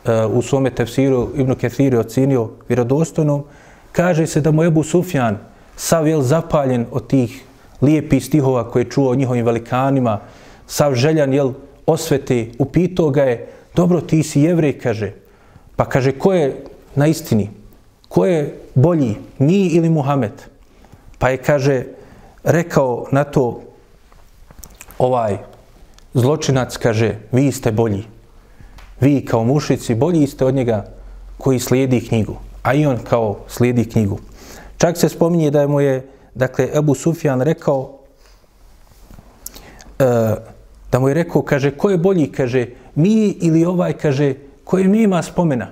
[0.05, 3.45] e, u svome tefsiru Ibn Kethiri ocinio vjerodostojnom,
[3.93, 5.39] kaže se da mu Ebu Sufjan
[5.77, 7.45] sav je zapaljen od tih
[7.83, 10.21] lijepih stihova koje je čuo o njihovim velikanima,
[10.67, 11.53] sav željan jel
[11.87, 15.13] osvete, upitao ga je, dobro ti si jevrej, kaže,
[15.77, 17.51] pa kaže, ko je na istini?
[18.09, 20.33] Ko je bolji, mi ili Muhammed?
[21.19, 21.98] Pa je, kaže,
[22.45, 23.61] rekao na to
[24.99, 25.39] ovaj
[26.15, 28.05] zločinac, kaže, vi ste bolji.
[29.01, 30.87] Vi kao mušici bolji ste od njega
[31.39, 34.19] koji slijedi knjigu, a i on kao slijedi knjigu.
[34.79, 37.99] Čak se spominje da mu je, dakle, Ebu Sufjan rekao,
[39.99, 40.05] e,
[40.93, 45.23] da mu je rekao, kaže, ko je bolji, kaže, mi ili ovaj, kaže, koji nema
[45.23, 45.69] spomena,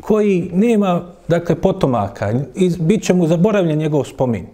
[0.00, 4.46] koji nema, dakle, potomaka, i bit će mu zaboravljen njegov spomin.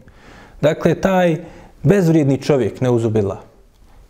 [0.61, 1.37] Dakle, taj
[1.83, 3.40] bezvrijedni čovjek ne uzubila.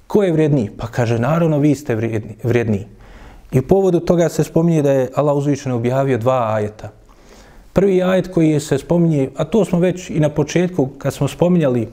[0.06, 0.70] Ko je vrijedniji?
[0.78, 2.86] Pa kaže, naravno, vi ste vrijedni, vrijedniji.
[3.52, 6.90] I u povodu toga se spominje da je Allah uzvišeno objavio dva ajeta.
[7.72, 11.28] Prvi ajet koji je se spominje, a to smo već i na početku kad smo
[11.28, 11.88] spominjali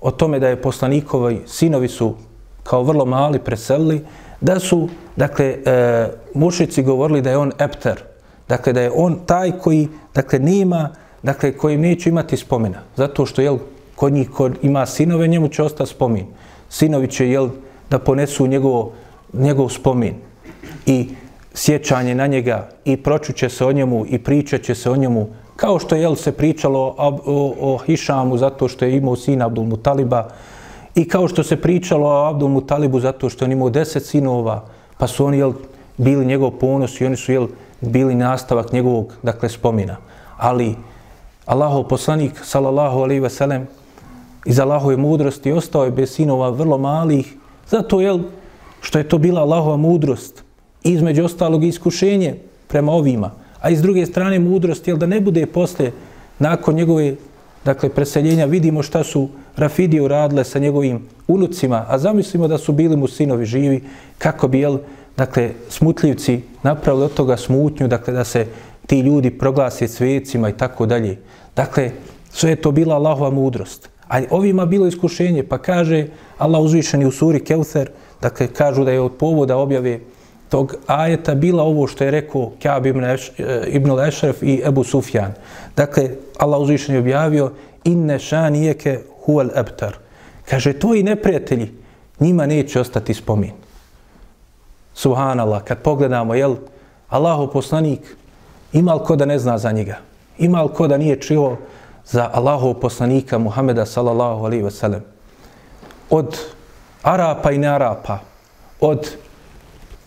[0.00, 2.14] o tome da je poslanikovi sinovi su
[2.62, 4.04] kao vrlo mali preselili,
[4.40, 8.02] da su, dakle, e, mušici govorili da je on epter,
[8.48, 10.90] dakle, da je on taj koji, dakle, nema,
[11.22, 13.58] dakle, koji neće imati spomena, zato što, jel,
[13.98, 16.26] kod njih ko ima sinove, njemu će ostati spomin.
[16.68, 17.48] Sinovi će, jel,
[17.90, 18.92] da ponesu njegovo,
[19.32, 20.14] njegov spomin.
[20.86, 21.08] I
[21.54, 25.78] sjećanje na njega i pročuće se o njemu i pričat će se o njemu kao
[25.78, 30.28] što je se pričalo o, o, o Hišamu zato što je imao sina Abdul Mutaliba
[30.94, 34.64] i kao što se pričalo o Abdul Mutalibu zato što je imao deset sinova
[34.98, 35.52] pa su oni jel,
[35.96, 37.48] bili njegov ponos i oni su jel,
[37.80, 39.96] bili nastavak njegovog dakle, spomina.
[40.36, 40.76] Ali
[41.46, 43.66] Allahov poslanik sallallahu alaihi ve sellem
[44.44, 47.34] iz Allahove mudrosti ostao je bez sinova vrlo malih
[47.68, 48.18] zato jel,
[48.80, 50.44] što je to bila Allahova mudrost
[50.84, 52.34] između ostalog iskušenje
[52.68, 55.90] prema ovima, a iz druge strane mudrost, jel da ne bude posle,
[56.38, 57.14] nakon njegove
[57.64, 62.96] dakle, preseljenja, vidimo šta su Rafidije uradile sa njegovim unucima, a zamislimo da su bili
[62.96, 63.82] mu sinovi živi,
[64.18, 64.78] kako bi, jel,
[65.16, 68.46] dakle, smutljivci napravili od toga smutnju, dakle, da se
[68.86, 71.18] ti ljudi proglase svecima i tako dalje.
[71.56, 71.90] Dakle,
[72.30, 73.90] sve je to bila Allahova mudrost.
[74.08, 76.06] A ovima bilo iskušenje, pa kaže
[76.38, 77.90] Allah uzvišeni u suri Keuther,
[78.20, 80.00] dakle, kažu da je od povoda objave
[80.48, 84.84] tog ajeta bila ovo što je rekao Kjab ibn, Eš, eh, ibn Lešref i Ebu
[84.84, 85.32] Sufjan.
[85.76, 87.52] Dakle, Allah uzvišen je objavio
[87.84, 89.96] inne šanijeke huel ebtar.
[90.48, 91.72] Kaže, tvoji neprijatelji,
[92.20, 93.52] njima neće ostati spomin.
[94.94, 96.56] Subhanallah, kad pogledamo, jel,
[97.08, 98.16] Allahu poslanik,
[98.72, 99.98] ima li ko da ne zna za njega?
[100.38, 101.56] Ima li ko da nije čio
[102.10, 105.02] za Allahov poslanika Muhameda sallallahu alaihi ve sellem?
[106.10, 106.36] Od
[107.02, 108.18] Arapa i ne Arapa,
[108.80, 109.08] od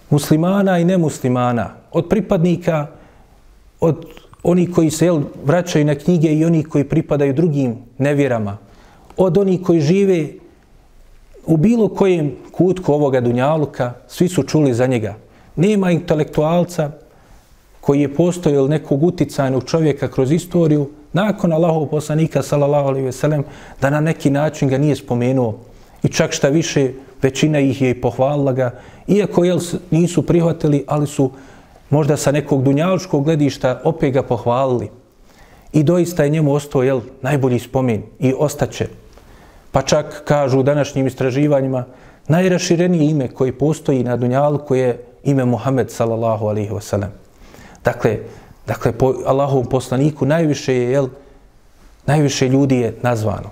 [0.10, 2.88] muslimana i nemuslimana, od pripadnika,
[3.80, 4.06] od
[4.44, 8.58] oni koji se jel, vraćaju na knjige i oni koji pripadaju drugim nevjerama,
[9.18, 10.28] od oni koji žive
[11.46, 15.16] u bilo kojem kutku ovoga Dunjaluka, svi su čuli za njega.
[15.56, 16.92] Nema intelektualca
[17.82, 23.44] koji je postojao nekog uticajnog čovjeka kroz istoriju, nakon Allahov poslanika, sallallahu alaihi ve sellem,
[23.82, 25.58] da na neki način ga nije spomenuo.
[26.04, 28.72] I čak šta više, većina ih je i pohvalila ga,
[29.08, 29.60] iako jel,
[29.92, 31.32] nisu prihvatili, ali su
[31.90, 34.90] možda sa nekog dunjaličkog gledišta opet ga pohvalili.
[35.74, 38.88] I doista je njemu ostao jel, najbolji spomen i ostaće.
[39.72, 41.86] Pa čak kažu u današnjim istraživanjima
[42.28, 47.10] najraširenije ime koji postoji na dunjalku je ime Muhammed sallallahu alaihi wasallam.
[47.84, 48.18] Dakle,
[48.68, 51.08] dakle po Allahovom poslaniku najviše je jel,
[52.06, 53.50] najviše ljudi je nazvano.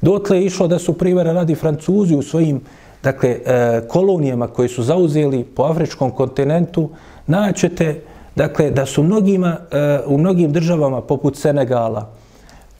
[0.00, 2.60] Dotle je išlo da su privere radi Francuzi u svojim
[3.02, 6.90] dakle, e, kolonijama koje su zauzeli po afričkom kontinentu,
[7.26, 8.00] naćete
[8.36, 12.10] dakle, da su mnogima, e, u mnogim državama poput Senegala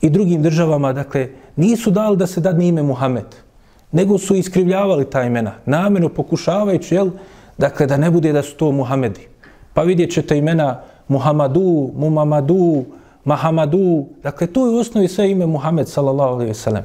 [0.01, 3.35] i drugim državama dakle, nisu dali da se dadne ime Muhammed,
[3.91, 7.09] nego su iskrivljavali ta imena, namjerno pokušavajući jel,
[7.57, 9.27] dakle, da ne bude da su to Muhamedi.
[9.73, 10.81] Pa vidjet ćete imena
[11.13, 12.85] Muhammadu, Mumamadu,
[13.25, 14.05] Mahamadu.
[14.23, 16.83] Dakle, to je u osnovi sve ime Muhammed sallallahu alaihi ve sellem.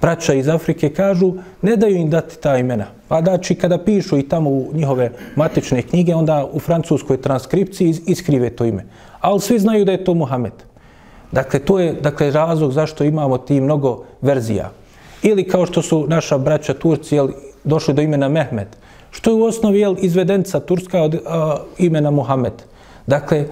[0.00, 1.32] Braća iz Afrike kažu,
[1.62, 2.86] ne daju im dati ta imena.
[3.08, 8.50] Pa znači, kada pišu i tamo u njihove matične knjige, onda u francuskoj transkripciji iskrive
[8.50, 8.84] to ime.
[9.20, 10.52] Ali svi znaju da je to Muhammed.
[11.32, 14.70] Dakle, to je dakle, razlog zašto imamo ti mnogo verzija.
[15.22, 17.28] Ili kao što su naša braća Turci jel,
[17.64, 18.68] došli do imena Mehmed,
[19.10, 22.52] što je u osnovi jel, izvedenca Turska od a, imena Muhammed.
[23.08, 23.44] Dakle,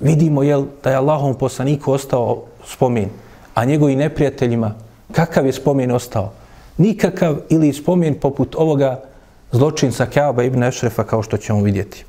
[0.00, 3.08] vidimo jel, da je Allahom poslaniku ostao spomen,
[3.54, 4.74] a njegovim neprijateljima,
[5.12, 6.32] kakav je spomen ostao?
[6.76, 9.00] Nikakav ili spomen poput ovoga
[9.52, 12.04] zločinca Kaaba ibn Ešrefa, kao što ćemo vidjeti.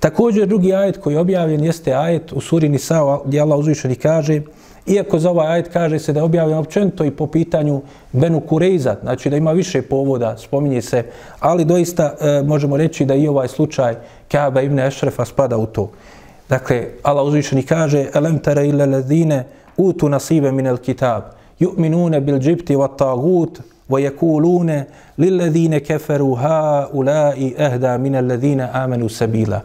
[0.00, 4.42] Također, drugi ajet koji je objavljen jeste ajet u suri Nisa, gdje Allah uzvišeni kaže
[4.86, 7.82] Iako za ovaj ajet kaže se da je objavljen općenito i po pitanju
[8.12, 11.04] Benu Kureiza, znači da ima više povoda, spominje se,
[11.40, 13.94] ali doista e, možemo reći da i ovaj slučaj
[14.28, 15.90] Kaaba ibn Ešrefa spada u to.
[16.48, 19.44] Dakle, Allah uzvišeni kaže Elem tere ille ledine
[19.76, 21.22] utu nasibe minel kitab
[21.60, 24.84] yu'minune bil jibti wa tagut wa yakulune
[25.18, 29.60] lilladine keferu ha ulai ehda minel ledine amenu sabila.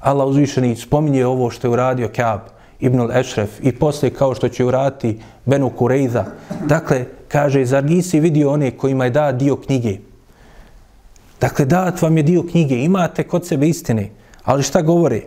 [0.00, 2.40] Allah uzvišeni spominje ovo što je uradio Kaab
[2.80, 6.24] ibn al-Ešref i posle kao što će urati Benu Kureiza.
[6.66, 9.98] Dakle, kaže, zar nisi vidio one kojima je da dio knjige?
[11.40, 14.10] Dakle, dat vam je dio knjige, imate kod sebe istine.
[14.44, 15.20] Ali šta govore?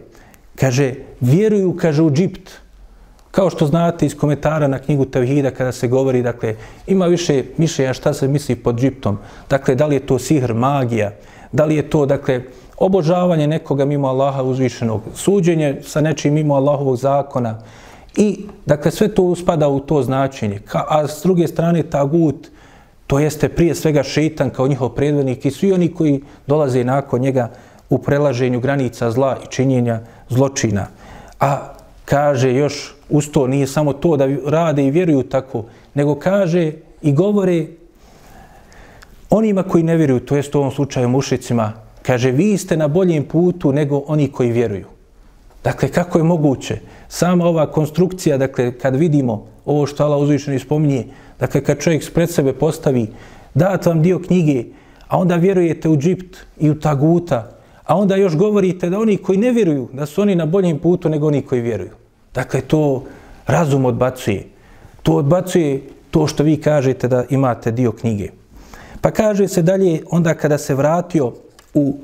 [0.60, 2.52] Kaže, vjeruju, kaže, u džipt.
[3.32, 6.56] Kao što znate iz komentara na knjigu Tevhida kada se govori, dakle,
[6.88, 9.18] ima više mišljenja šta se misli pod džiptom.
[9.50, 11.12] Dakle, da li je to sihr, magija,
[11.52, 12.42] da li je to, dakle,
[12.78, 17.60] obožavanje nekoga mimo Allaha uzvišenog, suđenje sa nečim mimo Allahovog zakona
[18.16, 20.60] i dakle sve to uspada u to značenje.
[20.66, 22.48] Ka, a s druge strane tagut,
[23.08, 27.50] to jeste prije svega šeitan kao njihov predvodnik i svi oni koji dolaze nakon njega
[27.90, 30.88] u prelaženju granica zla i činjenja zločina.
[31.40, 31.74] A
[32.06, 36.72] kaže još uz to nije samo to da rade i vjeruju tako, nego kaže
[37.02, 37.66] i govore
[39.30, 41.74] onima koji ne vjeruju, to jest u ovom slučaju mušicima,
[42.10, 44.86] Kaže, vi ste na boljem putu nego oni koji vjeruju.
[45.64, 46.80] Dakle, kako je moguće?
[47.08, 51.06] Sama ova konstrukcija, dakle, kad vidimo ovo što Allah uzvišeno ispominje,
[51.40, 53.08] dakle, kad čovjek pred sebe postavi,
[53.54, 54.64] dat vam dio knjige,
[55.08, 57.59] a onda vjerujete u džipt i u taguta,
[57.90, 61.10] a onda još govorite da oni koji ne vjeruju, da su oni na boljem putu
[61.10, 61.92] nego oni koji vjeruju.
[62.34, 63.04] Dakle, to
[63.48, 64.46] razum odbacuje.
[65.04, 65.82] To odbacuje
[66.12, 68.30] to što vi kažete da imate dio knjige.
[69.02, 71.34] Pa kaže se dalje, onda kada se vratio
[71.74, 71.98] u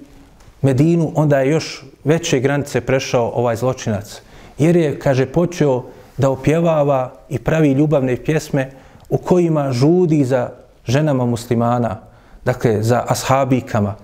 [0.62, 4.22] Medinu, onda je još veće granice prešao ovaj zločinac.
[4.58, 5.84] Jer je, kaže, počeo
[6.18, 8.72] da opjevava i pravi ljubavne pjesme
[9.10, 10.50] u kojima žudi za
[10.86, 12.02] ženama muslimana,
[12.46, 13.96] dakle, za ashabikama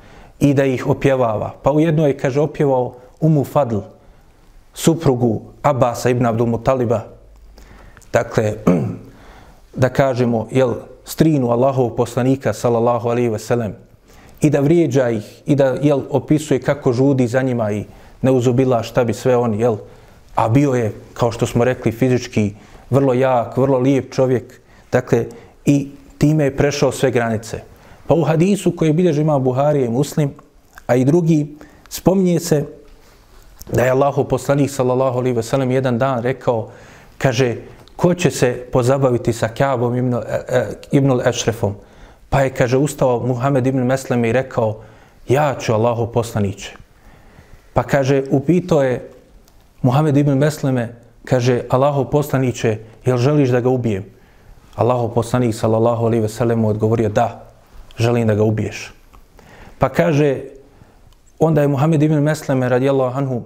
[0.42, 1.54] i da ih opjevava.
[1.64, 3.80] Pa u jednoj je, kaže, opjevao Umu Fadl,
[4.74, 7.02] suprugu Abasa ibn Abdul Mutaliba.
[8.14, 8.54] Dakle,
[9.84, 10.74] da kažemo, jel,
[11.06, 13.76] strinu Allahovog poslanika, sallallahu alaihi ve sellem,
[14.42, 17.86] i da vrijeđa ih i da jel, opisuje kako žudi za njima i
[18.22, 19.78] neuzubila šta bi sve oni, jel?
[20.36, 22.54] A bio je, kao što smo rekli, fizički
[22.89, 24.62] vrlo jak, vrlo lijep čovjek.
[24.92, 25.26] Dakle,
[25.66, 27.70] i time je prešao sve granice.
[28.08, 30.34] Pa u hadisu koji bilježi ima Buharije i Muslim,
[30.88, 31.56] a i drugi,
[31.89, 32.66] spominje se
[33.72, 36.70] da je Allahu poslanik sallallahu alaihi ve sellem jedan dan rekao,
[37.18, 37.56] kaže,
[37.95, 41.76] ko će se pozabaviti sa Kaabom ibnul e, e, ibn Ešrefom?
[42.30, 44.82] Pa je, kaže, ustao Muhammed ibn Mesleme i rekao,
[45.28, 46.76] ja ću Allahu poslaniće.
[47.74, 49.10] Pa kaže, upito je
[49.82, 50.95] Muhammed ibn Mesleme,
[51.26, 54.06] kaže, Allahu poslaniće, jel želiš da ga ubijem?
[54.76, 57.51] Allahu poslanik, sallallahu alaihi ve sellem odgovorio, da,
[58.02, 58.93] želim da ga ubiješ.
[59.80, 60.38] Pa kaže,
[61.39, 63.41] onda je Muhammed ibn Mesleme, radijallahu anhu,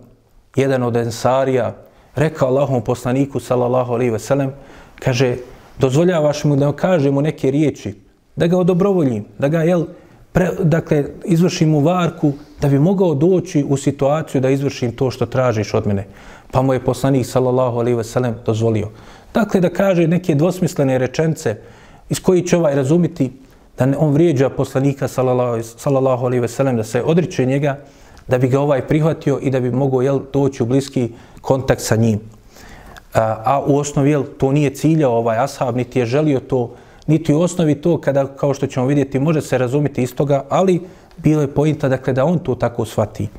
[0.55, 1.75] jedan od ensarija,
[2.15, 4.51] rekao Allahom poslaniku, sallallahu alaihi ve sellem,
[4.99, 5.35] kaže,
[5.79, 7.95] dozvoljavaš mu da kažemo neke riječi,
[8.35, 9.85] da ga odobrovoljim, da ga, jel,
[10.31, 15.25] pre, dakle, izvršim u varku, da bi mogao doći u situaciju da izvršim to što
[15.25, 16.07] tražiš od mene.
[16.51, 18.89] Pa mu je poslanik, sallallahu alaihi sellem dozvolio.
[19.33, 21.55] Dakle, da kaže neke dvosmislene rečence
[22.09, 23.31] iz koji će ovaj razumiti
[23.77, 27.77] da ne, on vrijeđa poslanika, sallallahu alaihi sellem da se odriče njega,
[28.27, 31.09] da bi ga ovaj prihvatio i da bi mogao, jel, doći u bliski
[31.41, 32.19] kontakt sa njim.
[33.13, 36.75] A, a u osnovi, jel, to nije ciljao ovaj ashab, niti je želio to
[37.07, 40.81] niti u osnovi to kada, kao što ćemo vidjeti, može se razumiti iz toga, ali
[41.17, 43.29] bilo je pojenta dakle, da on to tako shvati.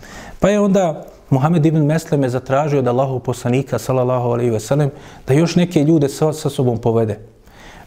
[0.40, 4.90] Pa je onda Muhammed ibn Mesleme zatražio da Allahu poslanika, sallallahu alaihi ve sellem,
[5.26, 7.18] da još neke ljude sa, sa sobom povede.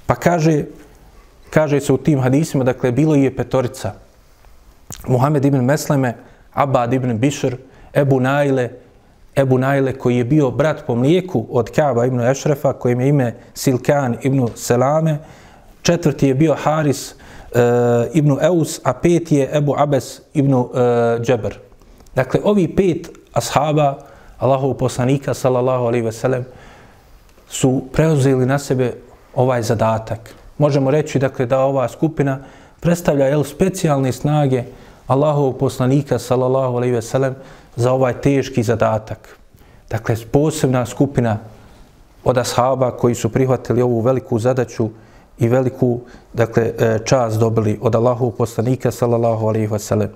[0.05, 0.65] Pa kaže,
[1.49, 3.93] kaže se u tim hadisima, dakle, bilo je petorica.
[5.07, 6.15] Muhammed ibn Mesleme,
[6.53, 7.55] Abad ibn Bishr,
[7.93, 8.69] Ebu Naile,
[9.35, 13.35] Ebu Naile koji je bio brat po mlijeku od Kaaba ibn Ešrefa kojim je ime
[13.53, 15.17] Silkan ibn Selame,
[15.81, 17.15] četvrti je bio Haris e,
[18.13, 20.63] ibn Eus, a peti je Ebu Abes ibn e,
[21.21, 21.57] Džeber.
[22.15, 23.97] Dakle, ovi pet ashaba,
[24.39, 26.45] Allahov poslanika, sallallahu alaihi ve sellem,
[27.49, 28.93] su preuzeli na sebe
[29.35, 30.38] ovaj zadatak.
[30.59, 32.39] Možemo reći dakle, da ova skupina
[32.79, 34.63] predstavlja jel, specijalne snage
[35.07, 37.35] Allahovog poslanika, sallallahu alaihi ve sellem,
[37.75, 39.37] za ovaj teški zadatak.
[39.89, 41.37] Dakle, posebna skupina
[42.23, 44.89] od ashaba koji su prihvatili ovu veliku zadaću
[45.39, 45.99] i veliku
[46.33, 50.09] dakle, čas čast dobili od Allahovog poslanika, sallallahu alaihi ve sellem.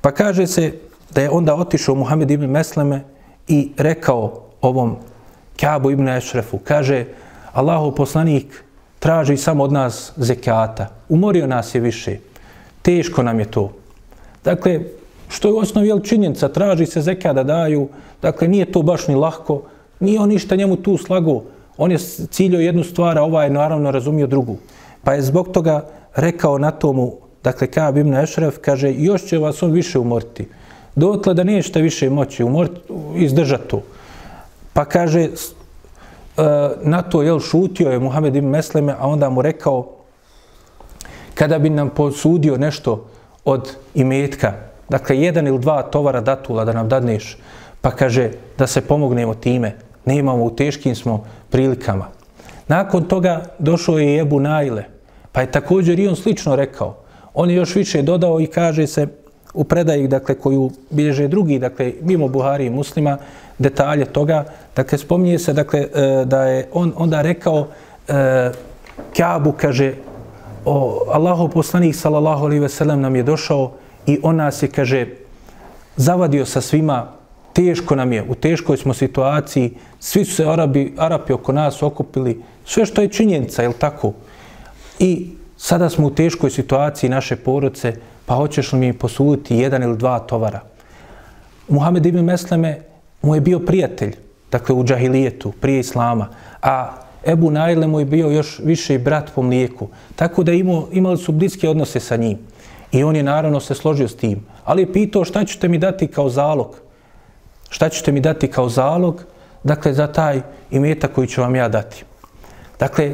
[0.00, 0.72] Pa kaže se
[1.10, 3.04] da je onda otišao Muhammed ibn Mesleme
[3.48, 4.96] i rekao ovom
[5.60, 7.04] Kabu ibn Ešrefu, kaže,
[7.52, 8.64] Allahov poslanik
[9.00, 10.86] traži samo od nas zekata.
[11.08, 12.16] Umorio nas je više.
[12.82, 13.72] Teško nam je to.
[14.44, 14.80] Dakle,
[15.28, 17.88] što je osnovi jel, činjenica, traži se zekat da daju,
[18.22, 19.62] dakle, nije to baš ni lahko,
[20.00, 21.42] nije on ništa njemu tu slago,
[21.76, 21.98] on je
[22.30, 24.56] ciljio jednu stvar, a ovaj je naravno razumio drugu.
[25.04, 27.12] Pa je zbog toga rekao na tomu,
[27.44, 30.48] dakle, Kaab ibn Ešref, kaže, još će vas on više umoriti.
[30.96, 32.80] Dotle da nešta više moći umoriti,
[33.16, 33.82] izdržati to.
[34.72, 35.28] Pa kaže,
[36.36, 36.42] E,
[36.82, 39.86] na to jel, šutio je Muhammed ibn Mesleme, a onda mu rekao,
[41.34, 43.06] kada bi nam posudio nešto
[43.44, 44.52] od imetka,
[44.88, 47.38] dakle, jedan ili dva tovara datula da nam dadneš,
[47.80, 52.06] pa kaže da se pomognemo time, ne imamo, u teškim smo prilikama.
[52.68, 54.84] Nakon toga došao je Ebu Najle,
[55.32, 56.96] pa je također i on slično rekao.
[57.34, 59.06] On je još više dodao i kaže se
[59.54, 63.18] u predaji, dakle, koju bilježe drugi, dakle, mimo Buhari i muslima,
[63.60, 64.44] detalje toga.
[64.76, 67.66] Dakle, spominje se dakle, e, da je on onda rekao
[68.08, 68.50] e,
[69.16, 69.94] Kabu, kaže,
[70.64, 73.72] o, Allahov poslanik, sallallahu alaihi ve sellem, nam je došao
[74.06, 75.06] i on nas je, kaže,
[75.96, 77.06] zavadio sa svima,
[77.52, 82.42] teško nam je, u teškoj smo situaciji, svi su se Arabi, Arapi oko nas okupili,
[82.64, 84.12] sve što je činjenica, jel tako?
[84.98, 87.96] I sada smo u teškoj situaciji naše porodce,
[88.26, 90.60] pa hoćeš li mi posuditi jedan ili dva tovara?
[91.68, 92.89] Muhammed ibn Mesleme
[93.22, 94.16] mu je bio prijatelj,
[94.50, 96.28] dakle u džahilijetu, prije islama,
[96.62, 96.90] a
[97.26, 101.32] Ebu Najle mu je bio još više brat po mlijeku, tako da imao, imali su
[101.32, 102.38] bliske odnose sa njim.
[102.92, 106.06] I on je naravno se složio s tim, ali je pitao šta ćete mi dati
[106.06, 106.80] kao zalog?
[107.70, 109.24] Šta ćete mi dati kao zalog?
[109.64, 110.40] Dakle, za taj
[110.70, 112.04] imeta koji ću vam ja dati.
[112.78, 113.12] Dakle,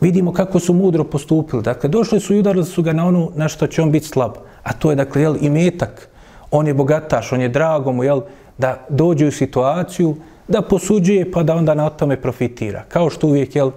[0.00, 1.62] vidimo kako su mudro postupili.
[1.62, 4.32] Dakle, došli su i udarili su ga na onu na što će on biti slab.
[4.62, 6.08] A to je, dakle, jel, imetak.
[6.50, 8.20] On je bogataš, on je drago mu, jel,
[8.58, 10.16] da dođe u situaciju
[10.48, 12.82] da posuđuje pa da onda na tome profitira.
[12.88, 13.70] Kao što uvijek jel,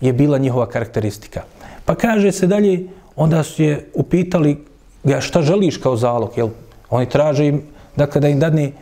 [0.00, 1.42] je bila njihova karakteristika.
[1.84, 4.64] Pa kaže se dalje, onda su je upitali
[5.04, 6.32] ja, šta želiš kao zalog.
[6.36, 6.48] Jel?
[6.90, 7.62] Oni traže im,
[7.96, 8.72] dakle, da im dadne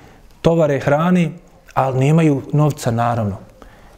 [0.42, 1.30] tovare hrane,
[1.74, 3.36] ali nemaju novca naravno.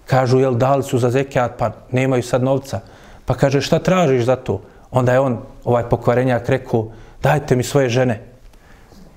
[0.07, 2.81] Kažu, jel, dali su za zekijat, pa nemaju sad novca.
[3.25, 4.61] Pa kaže, šta tražiš za to?
[4.91, 6.89] Onda je on, ovaj pokvarenjak, rekao,
[7.23, 8.21] dajte mi svoje žene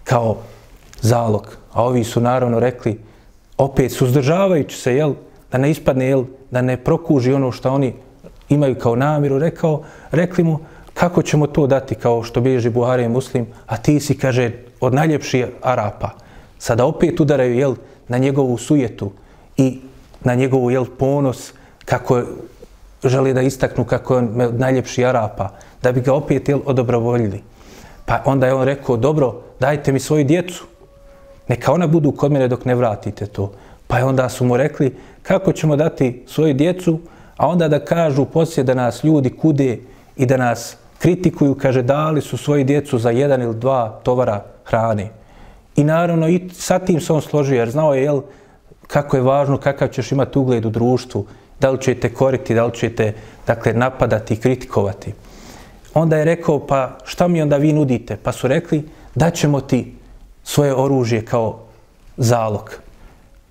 [0.04, 0.38] kao
[1.02, 1.58] zalog.
[1.74, 3.00] A ovi su naravno rekli,
[3.58, 5.14] opet suzdržavajući se, jel,
[5.52, 7.94] da ne ispadne, jel, da ne prokuži ono što oni
[8.50, 10.60] imaju kao namiru, rekao, rekli mu,
[10.94, 14.94] kako ćemo to dati kao što bilježi Buhari i Muslim, a ti si, kaže, od
[14.94, 16.10] najljepših Arapa.
[16.60, 17.76] Sada opet udaraju, jel,
[18.08, 19.12] na njegovu sujetu
[19.58, 19.80] i
[20.24, 21.54] na njegovu, jel, ponos,
[21.86, 22.22] kako
[23.04, 25.50] želi da istaknu kako je on najljepši Arapa,
[25.84, 27.44] da bi ga opet, jel, odobrovoljili.
[28.06, 30.66] Pa onda je on rekao, dobro, dajte mi svoju djecu,
[31.48, 33.52] neka ona budu kod mene dok ne vratite to.
[33.88, 37.00] Pa je onda su mu rekli kako ćemo dati svoju djecu,
[37.38, 39.80] a onda da kažu poslije da nas ljudi kude
[40.18, 45.10] i da nas kritikuju, kaže dali su svoju djecu za jedan ili dva tovara hrane.
[45.76, 48.22] I naravno i sa tim se on složio jer znao je jel,
[48.88, 51.26] kako je važno kakav ćeš imati ugled u društvu,
[51.60, 53.14] da li ćete koriti, da li ćete
[53.48, 55.14] dakle, napadati i kritikovati.
[55.94, 58.18] Onda je rekao, pa šta mi onda vi nudite?
[58.24, 58.84] Pa su rekli,
[59.16, 59.95] da ćemo ti
[60.46, 61.60] svoje oružje kao
[62.18, 62.80] zalog.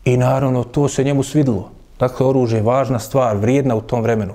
[0.04, 1.70] I naravno, to se njemu svidilo.
[1.98, 4.32] Dakle, oružje je važna stvar, vrijedna u tom vremenu.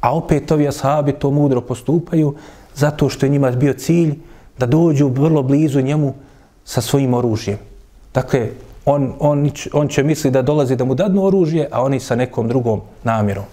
[0.00, 2.34] A opet ovi ashabi to mudro postupaju
[2.74, 4.14] zato što je njima bio cilj
[4.58, 6.14] da dođu vrlo blizu njemu
[6.64, 7.58] sa svojim oružjem.
[8.14, 8.48] Dakle,
[8.84, 12.48] on, on, on će misli da dolazi da mu dadnu oružje, a oni sa nekom
[12.48, 13.44] drugom namjerom.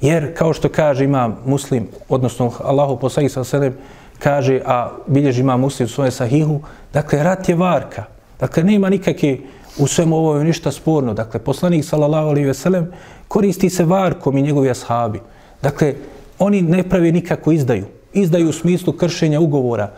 [0.00, 3.76] Jer, kao što kaže ima muslim, odnosno Allahu poslanik sa selem,
[4.18, 6.60] kaže, a bilježi ima muslim svoje sahihu,
[6.92, 8.04] dakle, rat je varka.
[8.40, 9.36] Dakle, nema nikakve
[9.78, 11.14] u svemu ovoj ništa sporno.
[11.14, 12.92] Dakle, poslanik, sallallahu alaihi ve sellem,
[13.28, 15.20] koristi se varkom i njegovi ashabi.
[15.62, 15.94] Dakle,
[16.38, 17.86] oni ne pravi nikako izdaju.
[18.12, 19.90] Izdaju u smislu kršenja ugovora,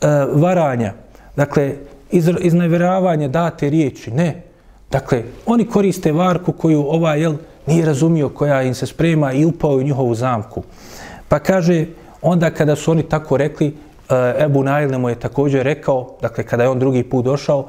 [0.00, 0.92] e, varanja,
[1.36, 1.74] dakle,
[2.10, 4.10] iz, iznevjeravanje date riječi.
[4.10, 4.42] Ne.
[4.90, 7.34] Dakle, oni koriste varku koju ova, jel,
[7.66, 10.62] nije razumio koja im se sprema i upao u njihovu zamku.
[11.28, 11.86] Pa kaže,
[12.22, 13.76] onda kada su oni tako rekli,
[14.12, 17.66] Eh, Ebu Nailne mu je također rekao, dakle kada je on drugi put došao,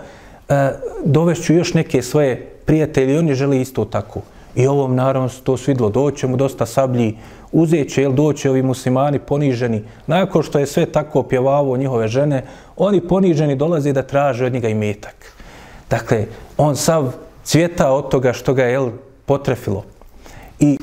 [0.50, 0.70] e,
[1.06, 2.36] dovešću još neke svoje
[2.66, 4.22] prijatelje, oni žele isto tako.
[4.56, 7.18] I ovom naravno se to svidlo, doće mu dosta sablji,
[7.52, 9.84] uzeće, jel doće ovi muslimani poniženi.
[10.08, 12.44] Nakon što je sve tako opjevavo njihove žene,
[12.78, 15.34] oni poniženi dolaze da traže od njega i metak.
[15.90, 16.26] Dakle,
[16.58, 17.14] on sav
[17.44, 18.90] cvjeta od toga što ga je jel,
[19.26, 19.84] potrefilo.
[20.60, 20.78] I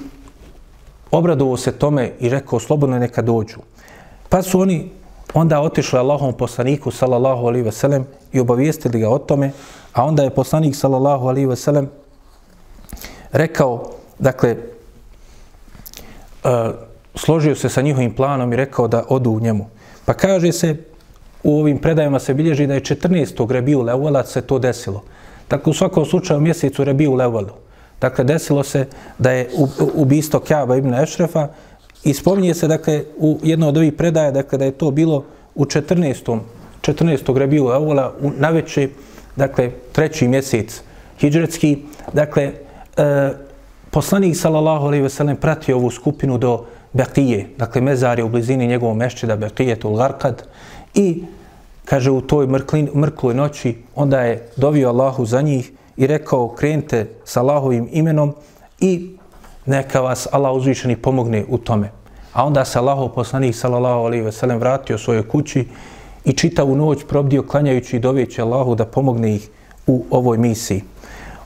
[1.10, 3.58] obradovao se tome i rekao, slobodno neka dođu.
[4.28, 4.99] Pa su oni
[5.34, 9.52] onda otišli Allahom poslaniku, sallallahu alaihi ve sellem, i obavijestili ga o tome,
[9.92, 11.90] a onda je poslanik, sallallahu alaihi ve sellem,
[13.32, 14.56] rekao, dakle, e,
[17.14, 19.66] složio se sa njihovim planom i rekao da odu u njemu.
[20.04, 20.76] Pa kaže se,
[21.42, 23.50] u ovim predajama se bilježi da je 14.
[23.50, 25.02] Rebiju Leuela se to desilo.
[25.50, 27.52] Dakle, u svakom slučaju mjesecu Rebiju Leuelu.
[28.00, 28.86] Dakle, desilo se
[29.18, 29.50] da je
[29.94, 31.48] ubisto Kjaba ibn Ešrefa
[32.04, 35.24] i spominje se, dakle, u jedno od ovih predaja, dakle, da je to bilo
[35.54, 36.38] u 14.
[36.82, 37.36] 14.
[37.36, 38.88] Rebiju Leuela, na veće,
[39.36, 40.82] dakle, treći mjesec
[41.18, 41.78] hijđretski.
[42.12, 42.52] Dakle,
[42.96, 43.30] e,
[43.90, 48.96] poslanik sallallahu alejhi ve sellem pratio ovu skupinu do Bekije, dakle mezar u blizini njegovog
[48.96, 49.98] mešćida Bekije tul
[50.94, 51.24] i
[51.84, 57.06] kaže u toj mrklin, mrkloj noći onda je dovio Allahu za njih i rekao krente
[57.24, 58.34] sa Allahovim imenom
[58.80, 59.16] i
[59.66, 61.90] neka vas Allah uzvišeni pomogne u tome.
[62.32, 65.68] A onda se Allahov poslanik sallallahu alejhi ve sellem vratio svojoj kući
[66.24, 69.48] i čitavu noć probdio klanjajući i dovijeći Allahu da pomogne ih
[69.86, 70.82] u ovoj misiji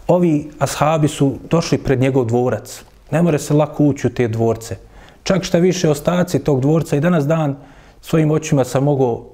[0.07, 2.83] ovi ashabi su došli pred njegov dvorac.
[3.11, 4.77] Ne more se lako ući u te dvorce.
[5.23, 7.57] Čak šta više ostaci tog dvorca i danas dan
[8.01, 9.25] svojim očima sam mogao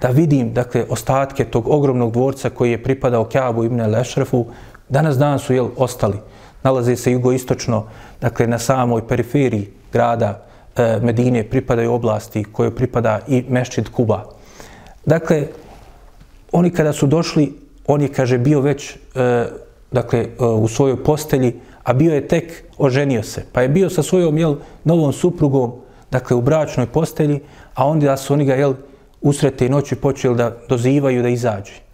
[0.00, 4.46] da vidim dakle, ostatke tog ogromnog dvorca koji je pripadao Kabu ibn Lešrefu.
[4.88, 6.18] Danas dan su jel, ostali.
[6.62, 7.86] Nalaze se jugoistočno,
[8.20, 10.46] dakle na samoj periferiji grada
[10.76, 14.24] e, Medine pripadaju oblasti koje pripada i Mešćid Kuba.
[15.06, 15.46] Dakle,
[16.52, 17.52] oni kada su došli,
[17.86, 18.96] on je, kaže, bio već e,
[19.92, 23.44] dakle, e, u svojoj postelji, a bio je tek oženio se.
[23.52, 25.72] Pa je bio sa svojom jel, novom suprugom,
[26.10, 27.40] dakle, u bračnoj postelji,
[27.74, 28.74] a onda su oni ga, jel,
[29.20, 31.87] usred te noći počeli da dozivaju da izađe.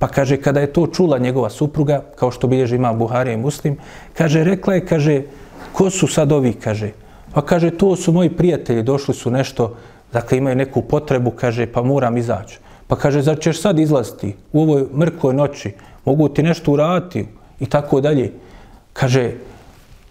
[0.00, 3.76] Pa kaže, kada je to čula njegova supruga, kao što bilježi ima Buharija i Muslim,
[4.16, 5.22] kaže, rekla je, kaže,
[5.72, 6.92] ko su sad ovi, kaže.
[7.34, 9.76] Pa kaže, to su moji prijatelji, došli su nešto,
[10.12, 12.58] dakle, imaju neku potrebu, kaže, pa moram izaći.
[12.88, 15.72] Pa kaže, zar ćeš sad izlaziti u ovoj mrkoj noći,
[16.04, 17.26] mogu ti nešto uraditi,
[17.60, 18.32] i tako dalje.
[18.92, 19.32] Kaže,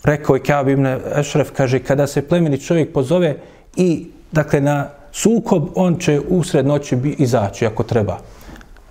[0.03, 0.85] rekao je Kaab ibn
[1.19, 3.37] Ešref, kaže, kada se plemeni čovjek pozove
[3.75, 8.19] i, dakle, na sukob, on će usred noći izaći ako treba.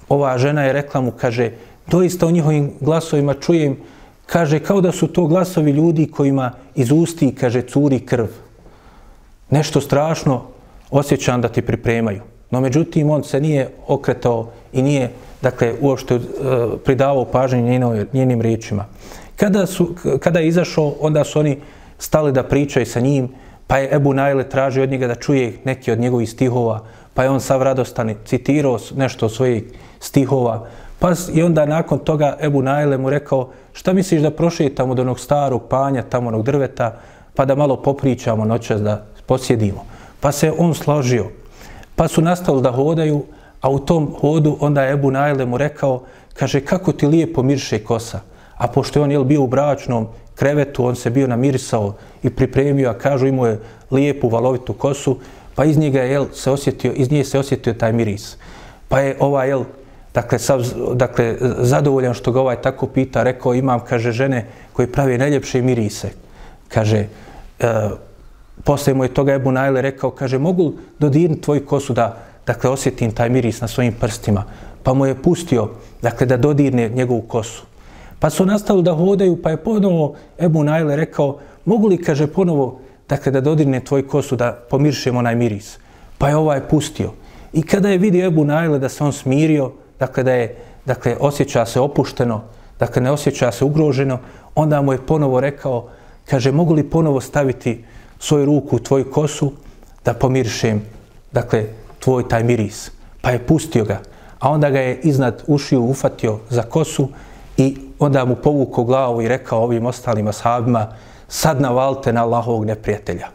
[0.08, 1.50] Ova žena je rekla mu, kaže,
[1.86, 3.76] doista u njihovim glasovima čujem,
[4.26, 8.26] kaže, kao da su to glasovi ljudi kojima iz usti, kaže, curi krv.
[9.50, 10.42] Nešto strašno
[10.90, 12.20] osjećam da ti pripremaju.
[12.50, 15.10] No, međutim, on se nije okretao i nije
[15.42, 16.22] dakle, uopšte uh,
[16.84, 18.84] pridavao pažnje njenim, njenim riječima.
[19.36, 21.58] Kada, su, kada je izašao, onda su oni
[21.98, 23.28] stali da pričaju sa njim,
[23.66, 26.84] pa je Ebu Najle tražio od njega da čuje neki od njegovih stihova,
[27.14, 29.62] pa je on sav radostan citirao nešto od svojih
[30.00, 30.66] stihova,
[30.98, 35.20] pa i onda nakon toga Ebu Najle mu rekao, šta misliš da prošetamo do onog
[35.20, 37.00] starog panja, tamo onog drveta,
[37.34, 39.84] pa da malo popričamo noćas da posjedimo.
[40.20, 41.26] Pa se on složio.
[41.96, 43.22] Pa su nastali da hodaju,
[43.60, 46.02] A u tom hodu onda je Ebu Najle mu rekao,
[46.34, 48.20] kaže, kako ti lijepo mirše kosa.
[48.56, 52.90] A pošto je on jel, bio u bračnom krevetu, on se bio namirisao i pripremio,
[52.90, 55.16] a kažu imao je lijepu valovitu kosu,
[55.54, 58.36] pa iz njega je, jel, se osjetio, iz nje se osjetio taj miris.
[58.88, 59.64] Pa je ova jel,
[60.18, 60.62] dakle, sav,
[60.94, 66.10] dakle, zadovoljan što ga ovaj tako pita, rekao, imam, kaže, žene koje pravi najljepše mirise.
[66.68, 67.08] Kaže, e,
[68.64, 72.16] posle mu je toga Ebu Najle rekao, kaže, mogu dodirnuti tvoju kosu da,
[72.46, 74.44] dakle, osjetim taj miris na svojim prstima,
[74.82, 75.68] pa mu je pustio,
[76.02, 77.62] dakle, da dodirne njegovu kosu.
[78.18, 82.80] Pa su nastavili da hodaju, pa je ponovo Ebu Najle rekao, mogu li, kaže, ponovo,
[83.08, 85.76] dakle, da dodirne tvoj kosu, da pomiršem onaj miris.
[86.18, 87.12] Pa je ovaj pustio.
[87.52, 91.66] I kada je vidio Ebu Najle da se on smirio, dakle, da je, dakle, osjeća
[91.66, 92.42] se opušteno,
[92.78, 94.18] dakle, ne osjeća se ugroženo,
[94.54, 95.88] onda mu je ponovo rekao,
[96.24, 97.84] kaže, mogu li ponovo staviti
[98.18, 99.52] svoju ruku u tvoju kosu,
[100.04, 100.82] da pomiršem,
[101.32, 101.66] dakle,
[102.00, 102.90] tvoj taj miris.
[103.22, 104.00] Pa je pustio ga.
[104.38, 107.08] A onda ga je iznad ušiju ufatio za kosu
[107.56, 110.86] i onda mu povukao glavu i rekao ovim ostalim ashabima
[111.28, 113.28] sad navalte na Allahovog neprijatelja.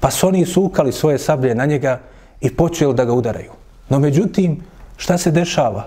[0.00, 2.00] Pa su oni sukali svoje sablje na njega
[2.40, 3.52] i počeli da ga udaraju.
[3.88, 4.62] No međutim,
[4.98, 5.86] šta se dešava?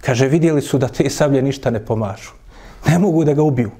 [0.00, 2.32] Kaže, vidjeli su da te sablje ništa ne pomažu.
[2.88, 3.70] Ne mogu da ga ubiju.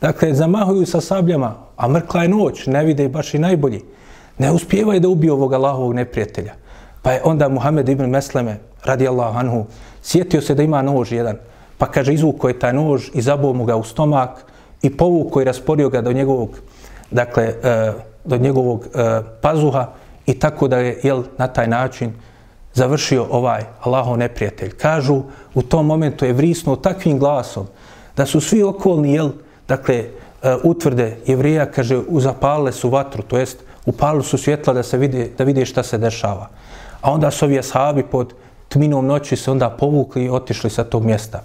[0.00, 3.82] Dakle, zamahuju sa sabljama, a mrkla je noć, ne vide baš i najbolji.
[4.38, 6.54] Ne uspijevaju da ubiju ovog Allahovog neprijatelja.
[7.02, 9.66] Pa je onda Muhammed ibn Mesleme, radi Allahu anhu,
[10.02, 11.36] sjetio se da ima nož jedan.
[11.78, 14.44] Pa kaže, izvuko je taj nož i zabuo mu ga u stomak
[14.82, 16.50] i povuko i rasporio ga do njegovog,
[17.10, 17.92] dakle, eh,
[18.24, 19.86] do njegovog eh, pazuha
[20.26, 22.12] i tako da je, jel, na taj način
[22.76, 24.76] završio ovaj Allahov neprijatelj.
[24.76, 25.22] Kažu,
[25.54, 27.66] u tom momentu je vrisnuo takvim glasom
[28.16, 29.30] da su svi okolni, jel,
[29.68, 30.08] dakle, e,
[30.64, 35.44] utvrde jevrija, kaže, uzapale su vatru, to jest upalili su svjetla da se vidi, da
[35.44, 36.48] vide šta se dešava.
[37.00, 38.34] A onda su ovi ashabi pod
[38.68, 41.42] tminom noći se onda povukli i otišli sa tog mjesta.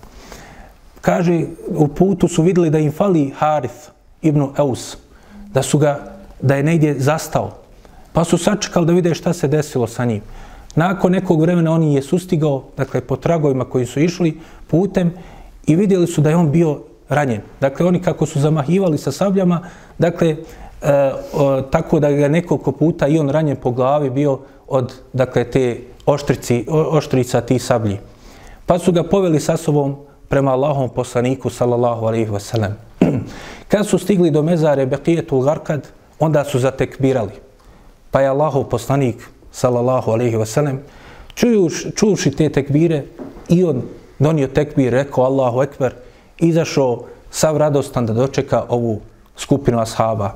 [1.01, 3.89] Kaže, u putu su vidjeli da im fali Harith
[4.21, 4.97] ibn Eus,
[5.53, 5.99] da su ga,
[6.41, 7.51] da je negdje zastao.
[8.13, 10.21] Pa su sačekali da vide šta se desilo sa njim.
[10.76, 15.13] Nakon nekog vremena on je sustigao, dakle, po tragovima koji su išli putem
[15.67, 17.41] i vidjeli su da je on bio ranjen.
[17.61, 19.61] Dakle, oni kako su zamahivali sa sabljama,
[19.97, 20.38] dakle, e,
[21.34, 25.82] o, tako da ga nekoliko puta i on ranjen po glavi bio od, dakle, te
[26.05, 27.99] oštrici, o, oštrica ti sablji.
[28.65, 29.95] Pa su ga poveli sa sobom
[30.30, 32.72] prema Allahom poslaniku, sallallahu alaihi wasallam.
[33.72, 35.88] Kad su stigli do mezare Beqijetu Garkad,
[36.19, 37.32] onda su zatekbirali.
[38.11, 40.77] Pa je Allahov poslanik, sallallahu alaihi wasallam,
[41.95, 43.03] čujuši te tekbire,
[43.49, 43.81] i on
[44.19, 45.93] donio tekbir, rekao Allahu ekber,
[46.37, 49.01] izašao sav radostan da dočeka ovu
[49.37, 50.33] skupinu ashaba.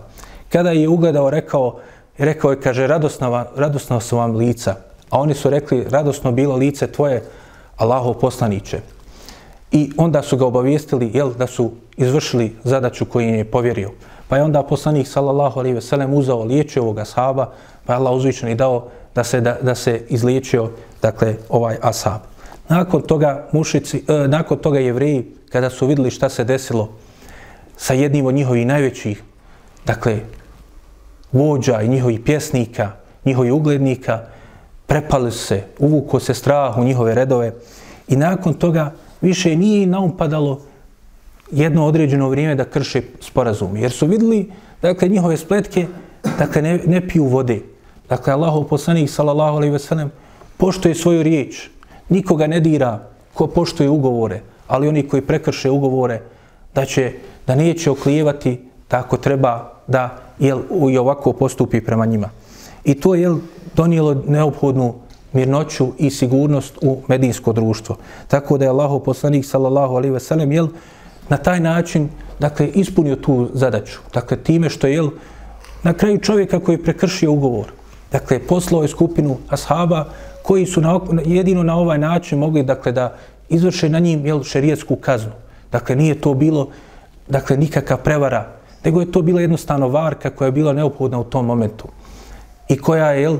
[0.49, 1.79] Kada je ugledao, rekao,
[2.17, 4.75] rekao je, kaže, radosno, radosno su vam lica.
[5.09, 7.23] A oni su rekli, radosno bilo lice tvoje,
[7.77, 8.79] Allahov poslaniće.
[9.71, 13.91] I onda su ga obavijestili, jel, da su izvršili zadaću koju je povjerio.
[14.27, 17.51] Pa je onda poslanik, sallallahu alaihi ve sellem, uzao liječio ovoga ashaba,
[17.85, 20.69] pa je Allah uzvičan i dao da se, da, da se izliječio,
[21.01, 22.21] dakle, ovaj ashab.
[22.69, 26.89] Nakon toga mušici, e, nakon toga jevreji, kada su vidjeli šta se desilo
[27.77, 29.23] sa jednim od njihovih najvećih,
[29.85, 30.19] dakle,
[31.31, 32.91] vođa i njihovih pjesnika,
[33.25, 34.19] njihovih uglednika,
[34.85, 37.53] prepali se, uvuko se strah u njihove redove
[38.07, 40.61] i nakon toga više nije naumpadalo
[41.51, 43.77] jedno određeno vrijeme da krše sporazum.
[43.77, 44.51] Jer su vidjeli,
[44.81, 45.87] dakle, njihove spletke,
[46.39, 47.74] dakle, ne, ne piju vode.
[48.09, 50.11] Dakle, Allahov poslanik, sallallahu alaihi ve sellem,
[50.57, 51.69] poštoje svoju riječ,
[52.09, 52.99] nikoga ne dira
[53.33, 56.21] ko poštoje ugovore, ali oni koji prekrše ugovore,
[56.75, 57.11] da će,
[57.47, 62.29] da neće oklijevati tako treba da jel, i ovako postupi prema njima.
[62.83, 63.35] I to je
[63.75, 64.93] donijelo neophodnu
[65.33, 67.97] mirnoću i sigurnost u medijsko društvo.
[68.27, 70.67] Tako da je Allahov poslanik sallallahu alejhi ve sellem jel
[71.29, 73.99] na taj način dakle ispunio tu zadaću.
[74.13, 75.09] Dakle time što je jel
[75.83, 77.71] na kraju čovjeka koji prekršio ugovor.
[78.11, 80.05] Dakle poslao je skupinu ashaba
[80.41, 83.15] koji su na, jedino na ovaj način mogli dakle da
[83.49, 85.31] izvrše na njim jel šerijetsku kaznu.
[85.71, 86.69] Dakle nije to bilo
[87.27, 88.47] dakle nikakva prevara,
[88.83, 91.87] nego je to bila jednostavno varka koja je bila neophodna u tom momentu
[92.69, 93.37] i koja je jel,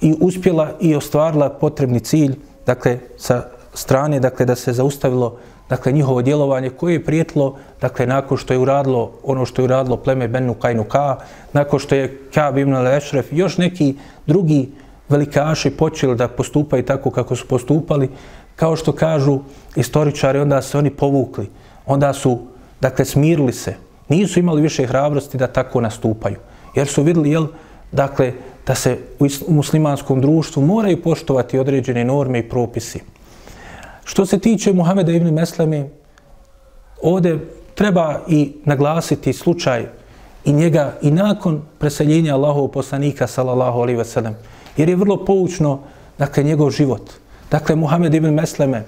[0.00, 3.44] i uspjela i ostvarila potrebni cilj, dakle, sa
[3.74, 5.36] strane, dakle, da se zaustavilo
[5.68, 9.96] dakle, njihovo djelovanje koje je prijetlo, dakle, nakon što je uradilo ono što je uradilo
[9.96, 11.16] pleme Benu Kainu Ka,
[11.52, 13.94] nakon što je Kaab ibn al-Ešref, još neki
[14.26, 14.72] drugi
[15.08, 18.10] velikaši počeli da postupaju tako kako su postupali,
[18.56, 19.38] kao što kažu
[19.76, 21.48] istoričari, onda se oni povukli,
[21.86, 22.38] onda su,
[22.80, 23.74] dakle, smirili se,
[24.08, 26.36] nisu imali više hrabrosti da tako nastupaju,
[26.74, 27.46] jer su vidjeli, jel,
[27.92, 28.32] dakle,
[28.66, 33.00] da se u muslimanskom društvu moraju poštovati određene norme i propisi.
[34.04, 35.88] Što se tiče Muhameda ibn Mesleme,
[37.02, 37.38] ovdje
[37.74, 39.86] treba i naglasiti slučaj
[40.44, 44.36] i njega i nakon preseljenja Allahov poslanika, sallallahu alaihi ve sellem,
[44.76, 45.78] jer je vrlo poučno,
[46.18, 47.10] dakle, njegov život.
[47.50, 48.84] Dakle, Muhammed ibn Mesleme,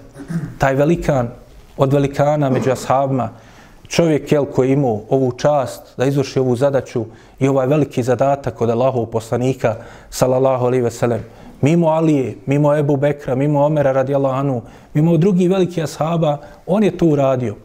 [0.59, 1.29] taj velikan
[1.77, 3.31] od velikana među ashabima,
[3.89, 7.05] čovjek jel, koji je imao ovu čast da izvrši ovu zadaću
[7.39, 9.77] i ovaj veliki zadatak od Allahov poslanika,
[10.11, 11.25] salallahu alaihi veselem,
[11.63, 14.63] mimo Alije, mimo Ebu Bekra, mimo Omera radijallahu anhu,
[14.95, 17.57] mimo drugih veliki ashaba, on je to uradio.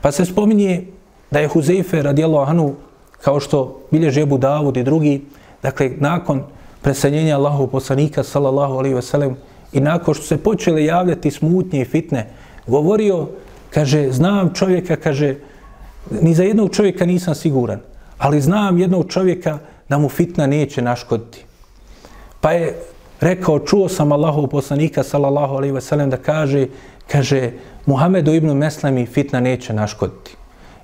[0.00, 0.84] Pa se spominje
[1.30, 2.74] da je Huzeife radijallahu anhu,
[3.22, 5.22] kao što bilježi Ebu Davud i drugi,
[5.62, 6.42] dakle, nakon
[6.82, 9.36] preseljenja Allahov poslanika, sallallahu alaihi veselem,
[9.72, 12.26] i nakon što se počele javljati smutnje i fitne,
[12.66, 13.28] govorio,
[13.70, 15.34] kaže, znam čovjeka, kaže,
[16.10, 17.80] ni za jednog čovjeka nisam siguran,
[18.18, 21.44] ali znam jednog čovjeka da mu fitna neće naškoditi.
[22.40, 22.76] Pa je
[23.20, 26.66] rekao, čuo sam Allahov poslanika, sallallahu alaihi ve sellem, da kaže,
[27.06, 27.52] kaže,
[27.86, 30.36] Muhammedu ibn Meslemi fitna neće naškoditi.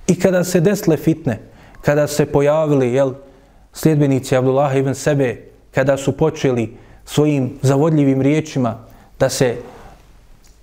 [0.07, 1.39] I kada se desle fitne,
[1.83, 3.13] kada se pojavili, jel,
[3.73, 5.43] sljedbenici Abdullah ibn Sebe,
[5.75, 8.79] kada su počeli svojim zavodljivim riječima
[9.19, 9.57] da se,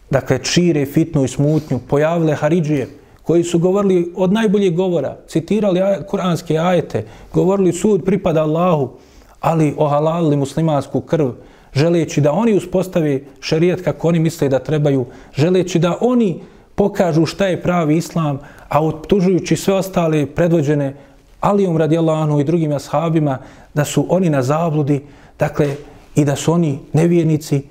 [0.10, 2.88] dakle, čire fitnu i smutnju, pojavile Haridžije,
[3.24, 8.92] koji su govorili od najboljeg govora, citirali aj, kuranske ajete, govorili sud pripada Allahu,
[9.40, 11.30] ali ohalalili muslimansku krv,
[11.74, 15.06] želeći da oni uspostavi šerijat kako oni misle da trebaju,
[15.36, 16.42] želeći da oni
[16.76, 20.96] pokažu šta je pravi islam, a otužujući sve ostale predvođene
[21.40, 23.38] Alijom radijallahu i drugim ashabima,
[23.74, 25.02] da su oni na zabludi,
[25.40, 25.76] dakle,
[26.16, 27.62] i da su oni nevjernici,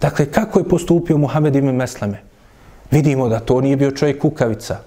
[0.00, 2.22] dakle, kako je postupio Muhammed ibn Mesleme?
[2.90, 4.78] Vidimo da to nije bio čovjek kukavica,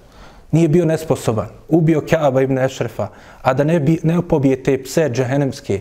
[0.52, 3.08] nije bio nesposoban, ubio Kaaba ibn Ešrefa,
[3.42, 5.80] a da ne, bi, ne pobije te pse džahenemske.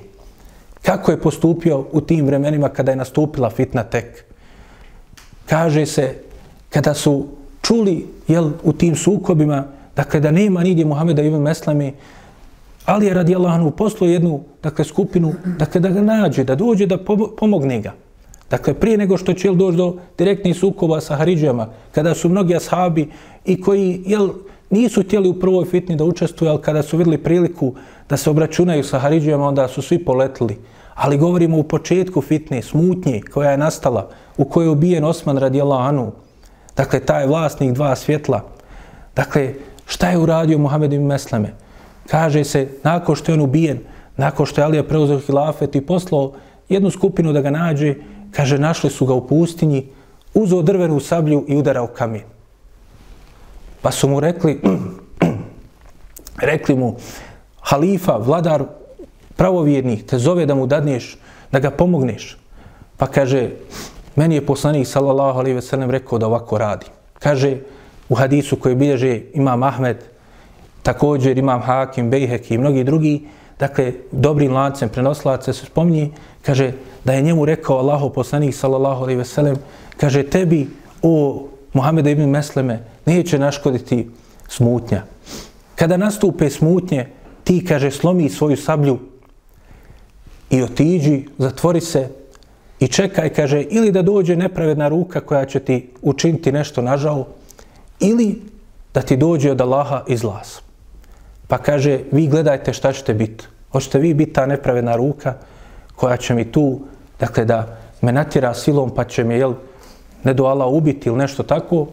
[0.83, 4.25] Kako je postupio u tim vremenima kada je nastupila fitna tek?
[5.45, 6.15] Kaže se,
[6.69, 7.27] kada su
[7.61, 9.63] čuli jel, u tim sukobima,
[9.95, 11.93] dakle da nema nigdje Muhameda ibn Mesleme,
[12.85, 16.97] Ali je radi Allahanu poslao jednu dakle, skupinu, dakle, da ga nađe, da dođe da
[17.37, 17.93] pomogne ga.
[18.49, 23.07] Dakle, prije nego što će doći do direktnih sukoba sa Haridžama, kada su mnogi ashabi
[23.45, 24.29] i koji jel,
[24.73, 27.73] nisu htjeli u prvoj fitni da učestvuju, ali kada su vidjeli priliku
[28.09, 30.57] da se obračunaju sa Haridžijama, onda su svi poletili.
[30.95, 35.83] Ali govorimo u početku fitne, smutnje koja je nastala, u kojoj je ubijen Osman radijallahu
[35.83, 36.11] anhu.
[36.77, 38.41] Dakle, taj vlasnik dva svjetla.
[39.15, 39.53] Dakle,
[39.85, 41.53] šta je uradio Muhammed ibn Mesleme?
[42.07, 43.79] Kaže se, nakon što je on ubijen,
[44.17, 46.33] nakon što je Alija preuzeo hilafet i poslao
[46.69, 47.95] jednu skupinu da ga nađe,
[48.31, 49.87] kaže, našli su ga u pustinji,
[50.33, 52.32] uzeo drvenu sablju i udarao kamen.
[53.83, 54.61] Pa su mu rekli,
[56.51, 56.95] rekli mu,
[57.61, 58.63] halifa, vladar
[59.35, 61.17] pravovjernih, te zove da mu dadneš,
[61.51, 62.37] da ga pomogneš.
[62.97, 63.49] Pa kaže,
[64.15, 66.85] meni je poslanik, sallallahu alaihi ve sellem, rekao da ovako radi.
[67.19, 67.57] Kaže,
[68.09, 69.97] u hadisu koji bilježe imam Ahmed,
[70.83, 73.27] također imam Hakim, Bejhek i mnogi drugi,
[73.59, 76.09] dakle, dobrim lancem prenoslaca se spominje,
[76.41, 76.71] kaže
[77.03, 79.55] da je njemu rekao Allahu poslanik sallallahu alejhi ve sellem
[79.97, 80.67] kaže tebi
[81.01, 84.09] o Muhammed ibn Mesleme neće naškoditi
[84.47, 85.03] smutnja.
[85.75, 87.07] Kada nastupe smutnje,
[87.43, 88.99] ti, kaže, slomi svoju sablju
[90.49, 92.09] i otiđi, zatvori se
[92.79, 97.27] i čekaj, kaže, ili da dođe nepravedna ruka koja će ti učiniti nešto nažao,
[97.99, 98.41] ili
[98.93, 100.59] da ti dođe od Allaha izlaz.
[101.47, 103.45] Pa kaže, vi gledajte šta ćete biti.
[103.71, 105.33] Hoćete vi biti ta nepravedna ruka
[105.95, 106.79] koja će mi tu,
[107.19, 109.53] dakle, da me natjera silom pa će mi, jel,
[110.23, 111.87] ne do Allah ubiti ili nešto tako,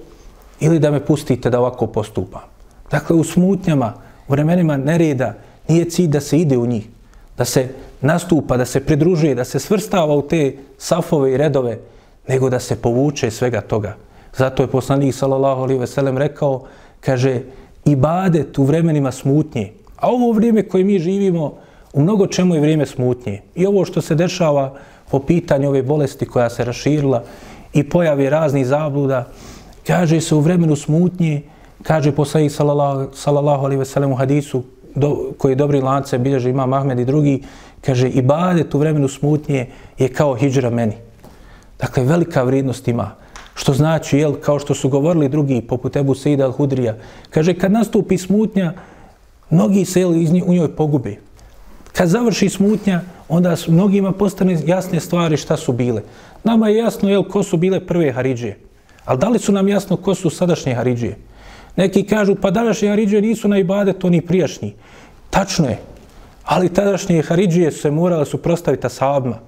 [0.61, 2.43] ili da me pustite da ovako postupam.
[2.91, 3.93] Dakle, u smutnjama,
[4.29, 5.35] u vremenima nereda,
[5.69, 6.89] nije cilj da se ide u njih,
[7.39, 7.69] da se
[8.01, 11.79] nastupa, da se pridružuje, da se svrstava u te safove i redove,
[12.29, 13.97] nego da se povuče svega toga.
[14.37, 16.63] Zato je poslanik sallallahu alejhi ve sellem rekao,
[17.01, 17.41] kaže,
[17.85, 19.73] ibadet u vremenima smutnje.
[19.97, 21.55] A ovo vrijeme koje mi živimo,
[21.93, 23.41] u mnogo čemu je vrijeme smutnje.
[23.55, 24.75] I ovo što se dešava
[25.11, 27.25] po pitanju ove bolesti koja se raširila
[27.73, 29.29] i pojavi raznih zabluda,
[29.87, 31.43] kaže se u vremenu smutnje,
[31.83, 34.63] kaže poslanik sallallahu, sallallahu alaihi veselem u hadisu,
[34.95, 37.43] do, koji dobri lance bilježi ima Mahmed i drugi,
[37.81, 39.67] kaže ibadet u vremenu smutnje
[39.99, 40.95] je kao hijđra meni.
[41.79, 43.11] Dakle, velika vrijednost ima.
[43.55, 46.95] Što znači, jel, kao što su govorili drugi, poput Ebu Sejda al-Hudrija,
[47.31, 48.73] kaže, kad nastupi smutnja,
[49.51, 51.17] mnogi se jel, iz nje, u njoj pogube.
[51.93, 56.03] Kad završi smutnja, onda su mnogima postane jasne stvari šta su bile.
[56.45, 58.59] Nama je jasno, jel, ko su bile prve Haridžije.
[59.05, 61.17] Ali da li su nam jasno ko su sadašnje Haridžije?
[61.77, 64.75] Neki kažu, pa današnje Haridžije nisu na to ni prijašnji.
[65.31, 65.79] Tačno je.
[66.45, 69.39] Ali tadašnje Haridžije su se morale suprostaviti ashabima.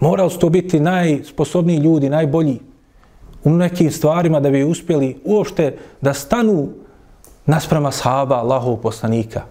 [0.00, 2.58] Morali su to biti najsposobniji ljudi, najbolji
[3.44, 6.68] u nekim stvarima da bi uspjeli uopšte da stanu
[7.46, 9.42] nasprama sahaba Allahov poslanika.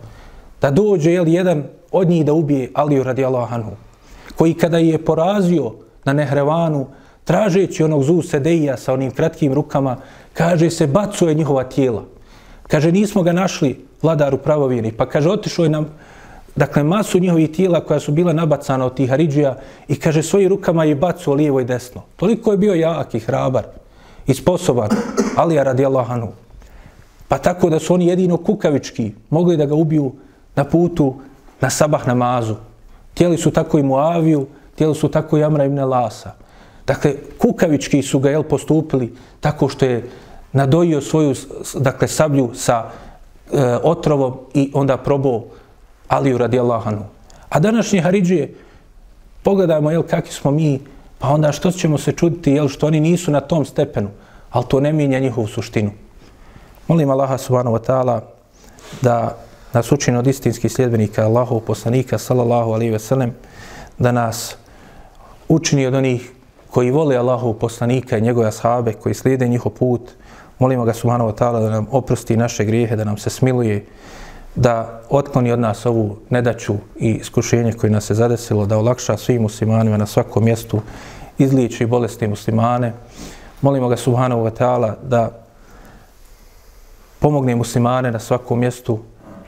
[0.61, 1.63] Da dođe jel, jedan
[1.93, 3.71] od njih da ubije Aliju radijallahu anhu,
[4.35, 5.73] koji kada je porazio
[6.05, 6.87] na Nehrevanu,
[7.23, 9.97] tražeći onog Zu Sedeija sa onim kratkim rukama,
[10.33, 12.03] kaže se, bacuje njihova tijela.
[12.67, 15.87] Kaže, nismo ga našli vladaru pravovjeri, pa kaže, otišao je nam,
[16.55, 20.83] dakle, masu njihovih tijela koja su bila nabacana od tih Haridžija i kaže, svojim rukama
[20.83, 22.01] je bacuo lijevo i desno.
[22.15, 23.63] Toliko je bio jak i hrabar
[24.27, 24.89] i sposoban
[25.37, 26.31] Alija radijallahu anhu.
[27.27, 30.11] Pa tako da su oni jedino kukavički mogli da ga ubiju
[30.55, 31.15] na putu
[31.63, 32.55] na sabah namazu.
[33.13, 36.33] Tijeli su tako i Muaviju, tijeli su tako i Amra ibn Lasa.
[36.87, 40.09] Dakle, kukavički su ga jel, postupili tako što je
[40.51, 41.35] nadojio svoju
[41.79, 45.43] dakle, sablju sa e, otrovom i onda probao
[46.07, 47.05] Aliju radi Allahanu.
[47.49, 48.53] A današnje Haridžije,
[49.43, 50.81] pogledajmo jel, kakvi smo mi,
[51.19, 54.09] pa onda što ćemo se čuditi, jel, što oni nisu na tom stepenu,
[54.51, 55.91] ali to ne mijenja njihovu suštinu.
[56.87, 58.19] Molim Allaha subhanahu wa ta'ala
[59.01, 59.37] da
[59.73, 63.33] nas učini od istinskih sljedbenika Allahov poslanika sallallahu alaihi ve sellem
[63.97, 64.55] da nas
[65.47, 66.31] učini od onih
[66.69, 70.01] koji vole Allahov poslanika i njegove ashabe koji slijede njihov put
[70.59, 73.85] Molimo ga subhanahu wa ta'ala da nam oprosti naše grijehe, da nam se smiluje,
[74.55, 79.41] da otkloni od nas ovu nedaću i iskušenje koje nas je zadesilo, da olakša svim
[79.41, 80.81] muslimanima na svakom mjestu,
[81.37, 82.93] izliči bolesti muslimane.
[83.61, 85.31] Molimo ga subhanahu wa ta'ala da
[87.19, 88.99] pomogne muslimane na svakom mjestu,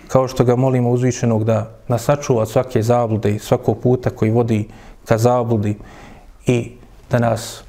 [0.09, 4.31] kao što ga molimo uzvišenog da nas sačuva od svake zablude i svakog puta koji
[4.31, 4.69] vodi
[5.05, 5.77] ka zabludi
[6.47, 6.73] i
[7.11, 7.63] da nas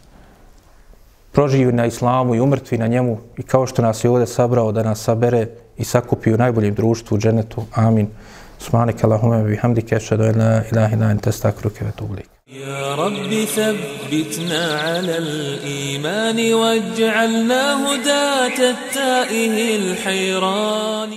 [1.32, 4.84] proživi na islamu i umrtvi na njemu i kao što nas je ovdje sabrao da
[4.84, 5.47] nas sabere
[5.78, 7.64] i sakupi u najboljem društvu u dženetu.
[7.74, 8.07] Amin.
[8.59, 12.32] Subhanak Allahume bi hamdike ašhadu an la ilaha illa anta astaghfiruka wa atubu ilaik.
[12.51, 21.09] يا رب ثبتنا على الإيمان واجعلنا هداة التائه الحيران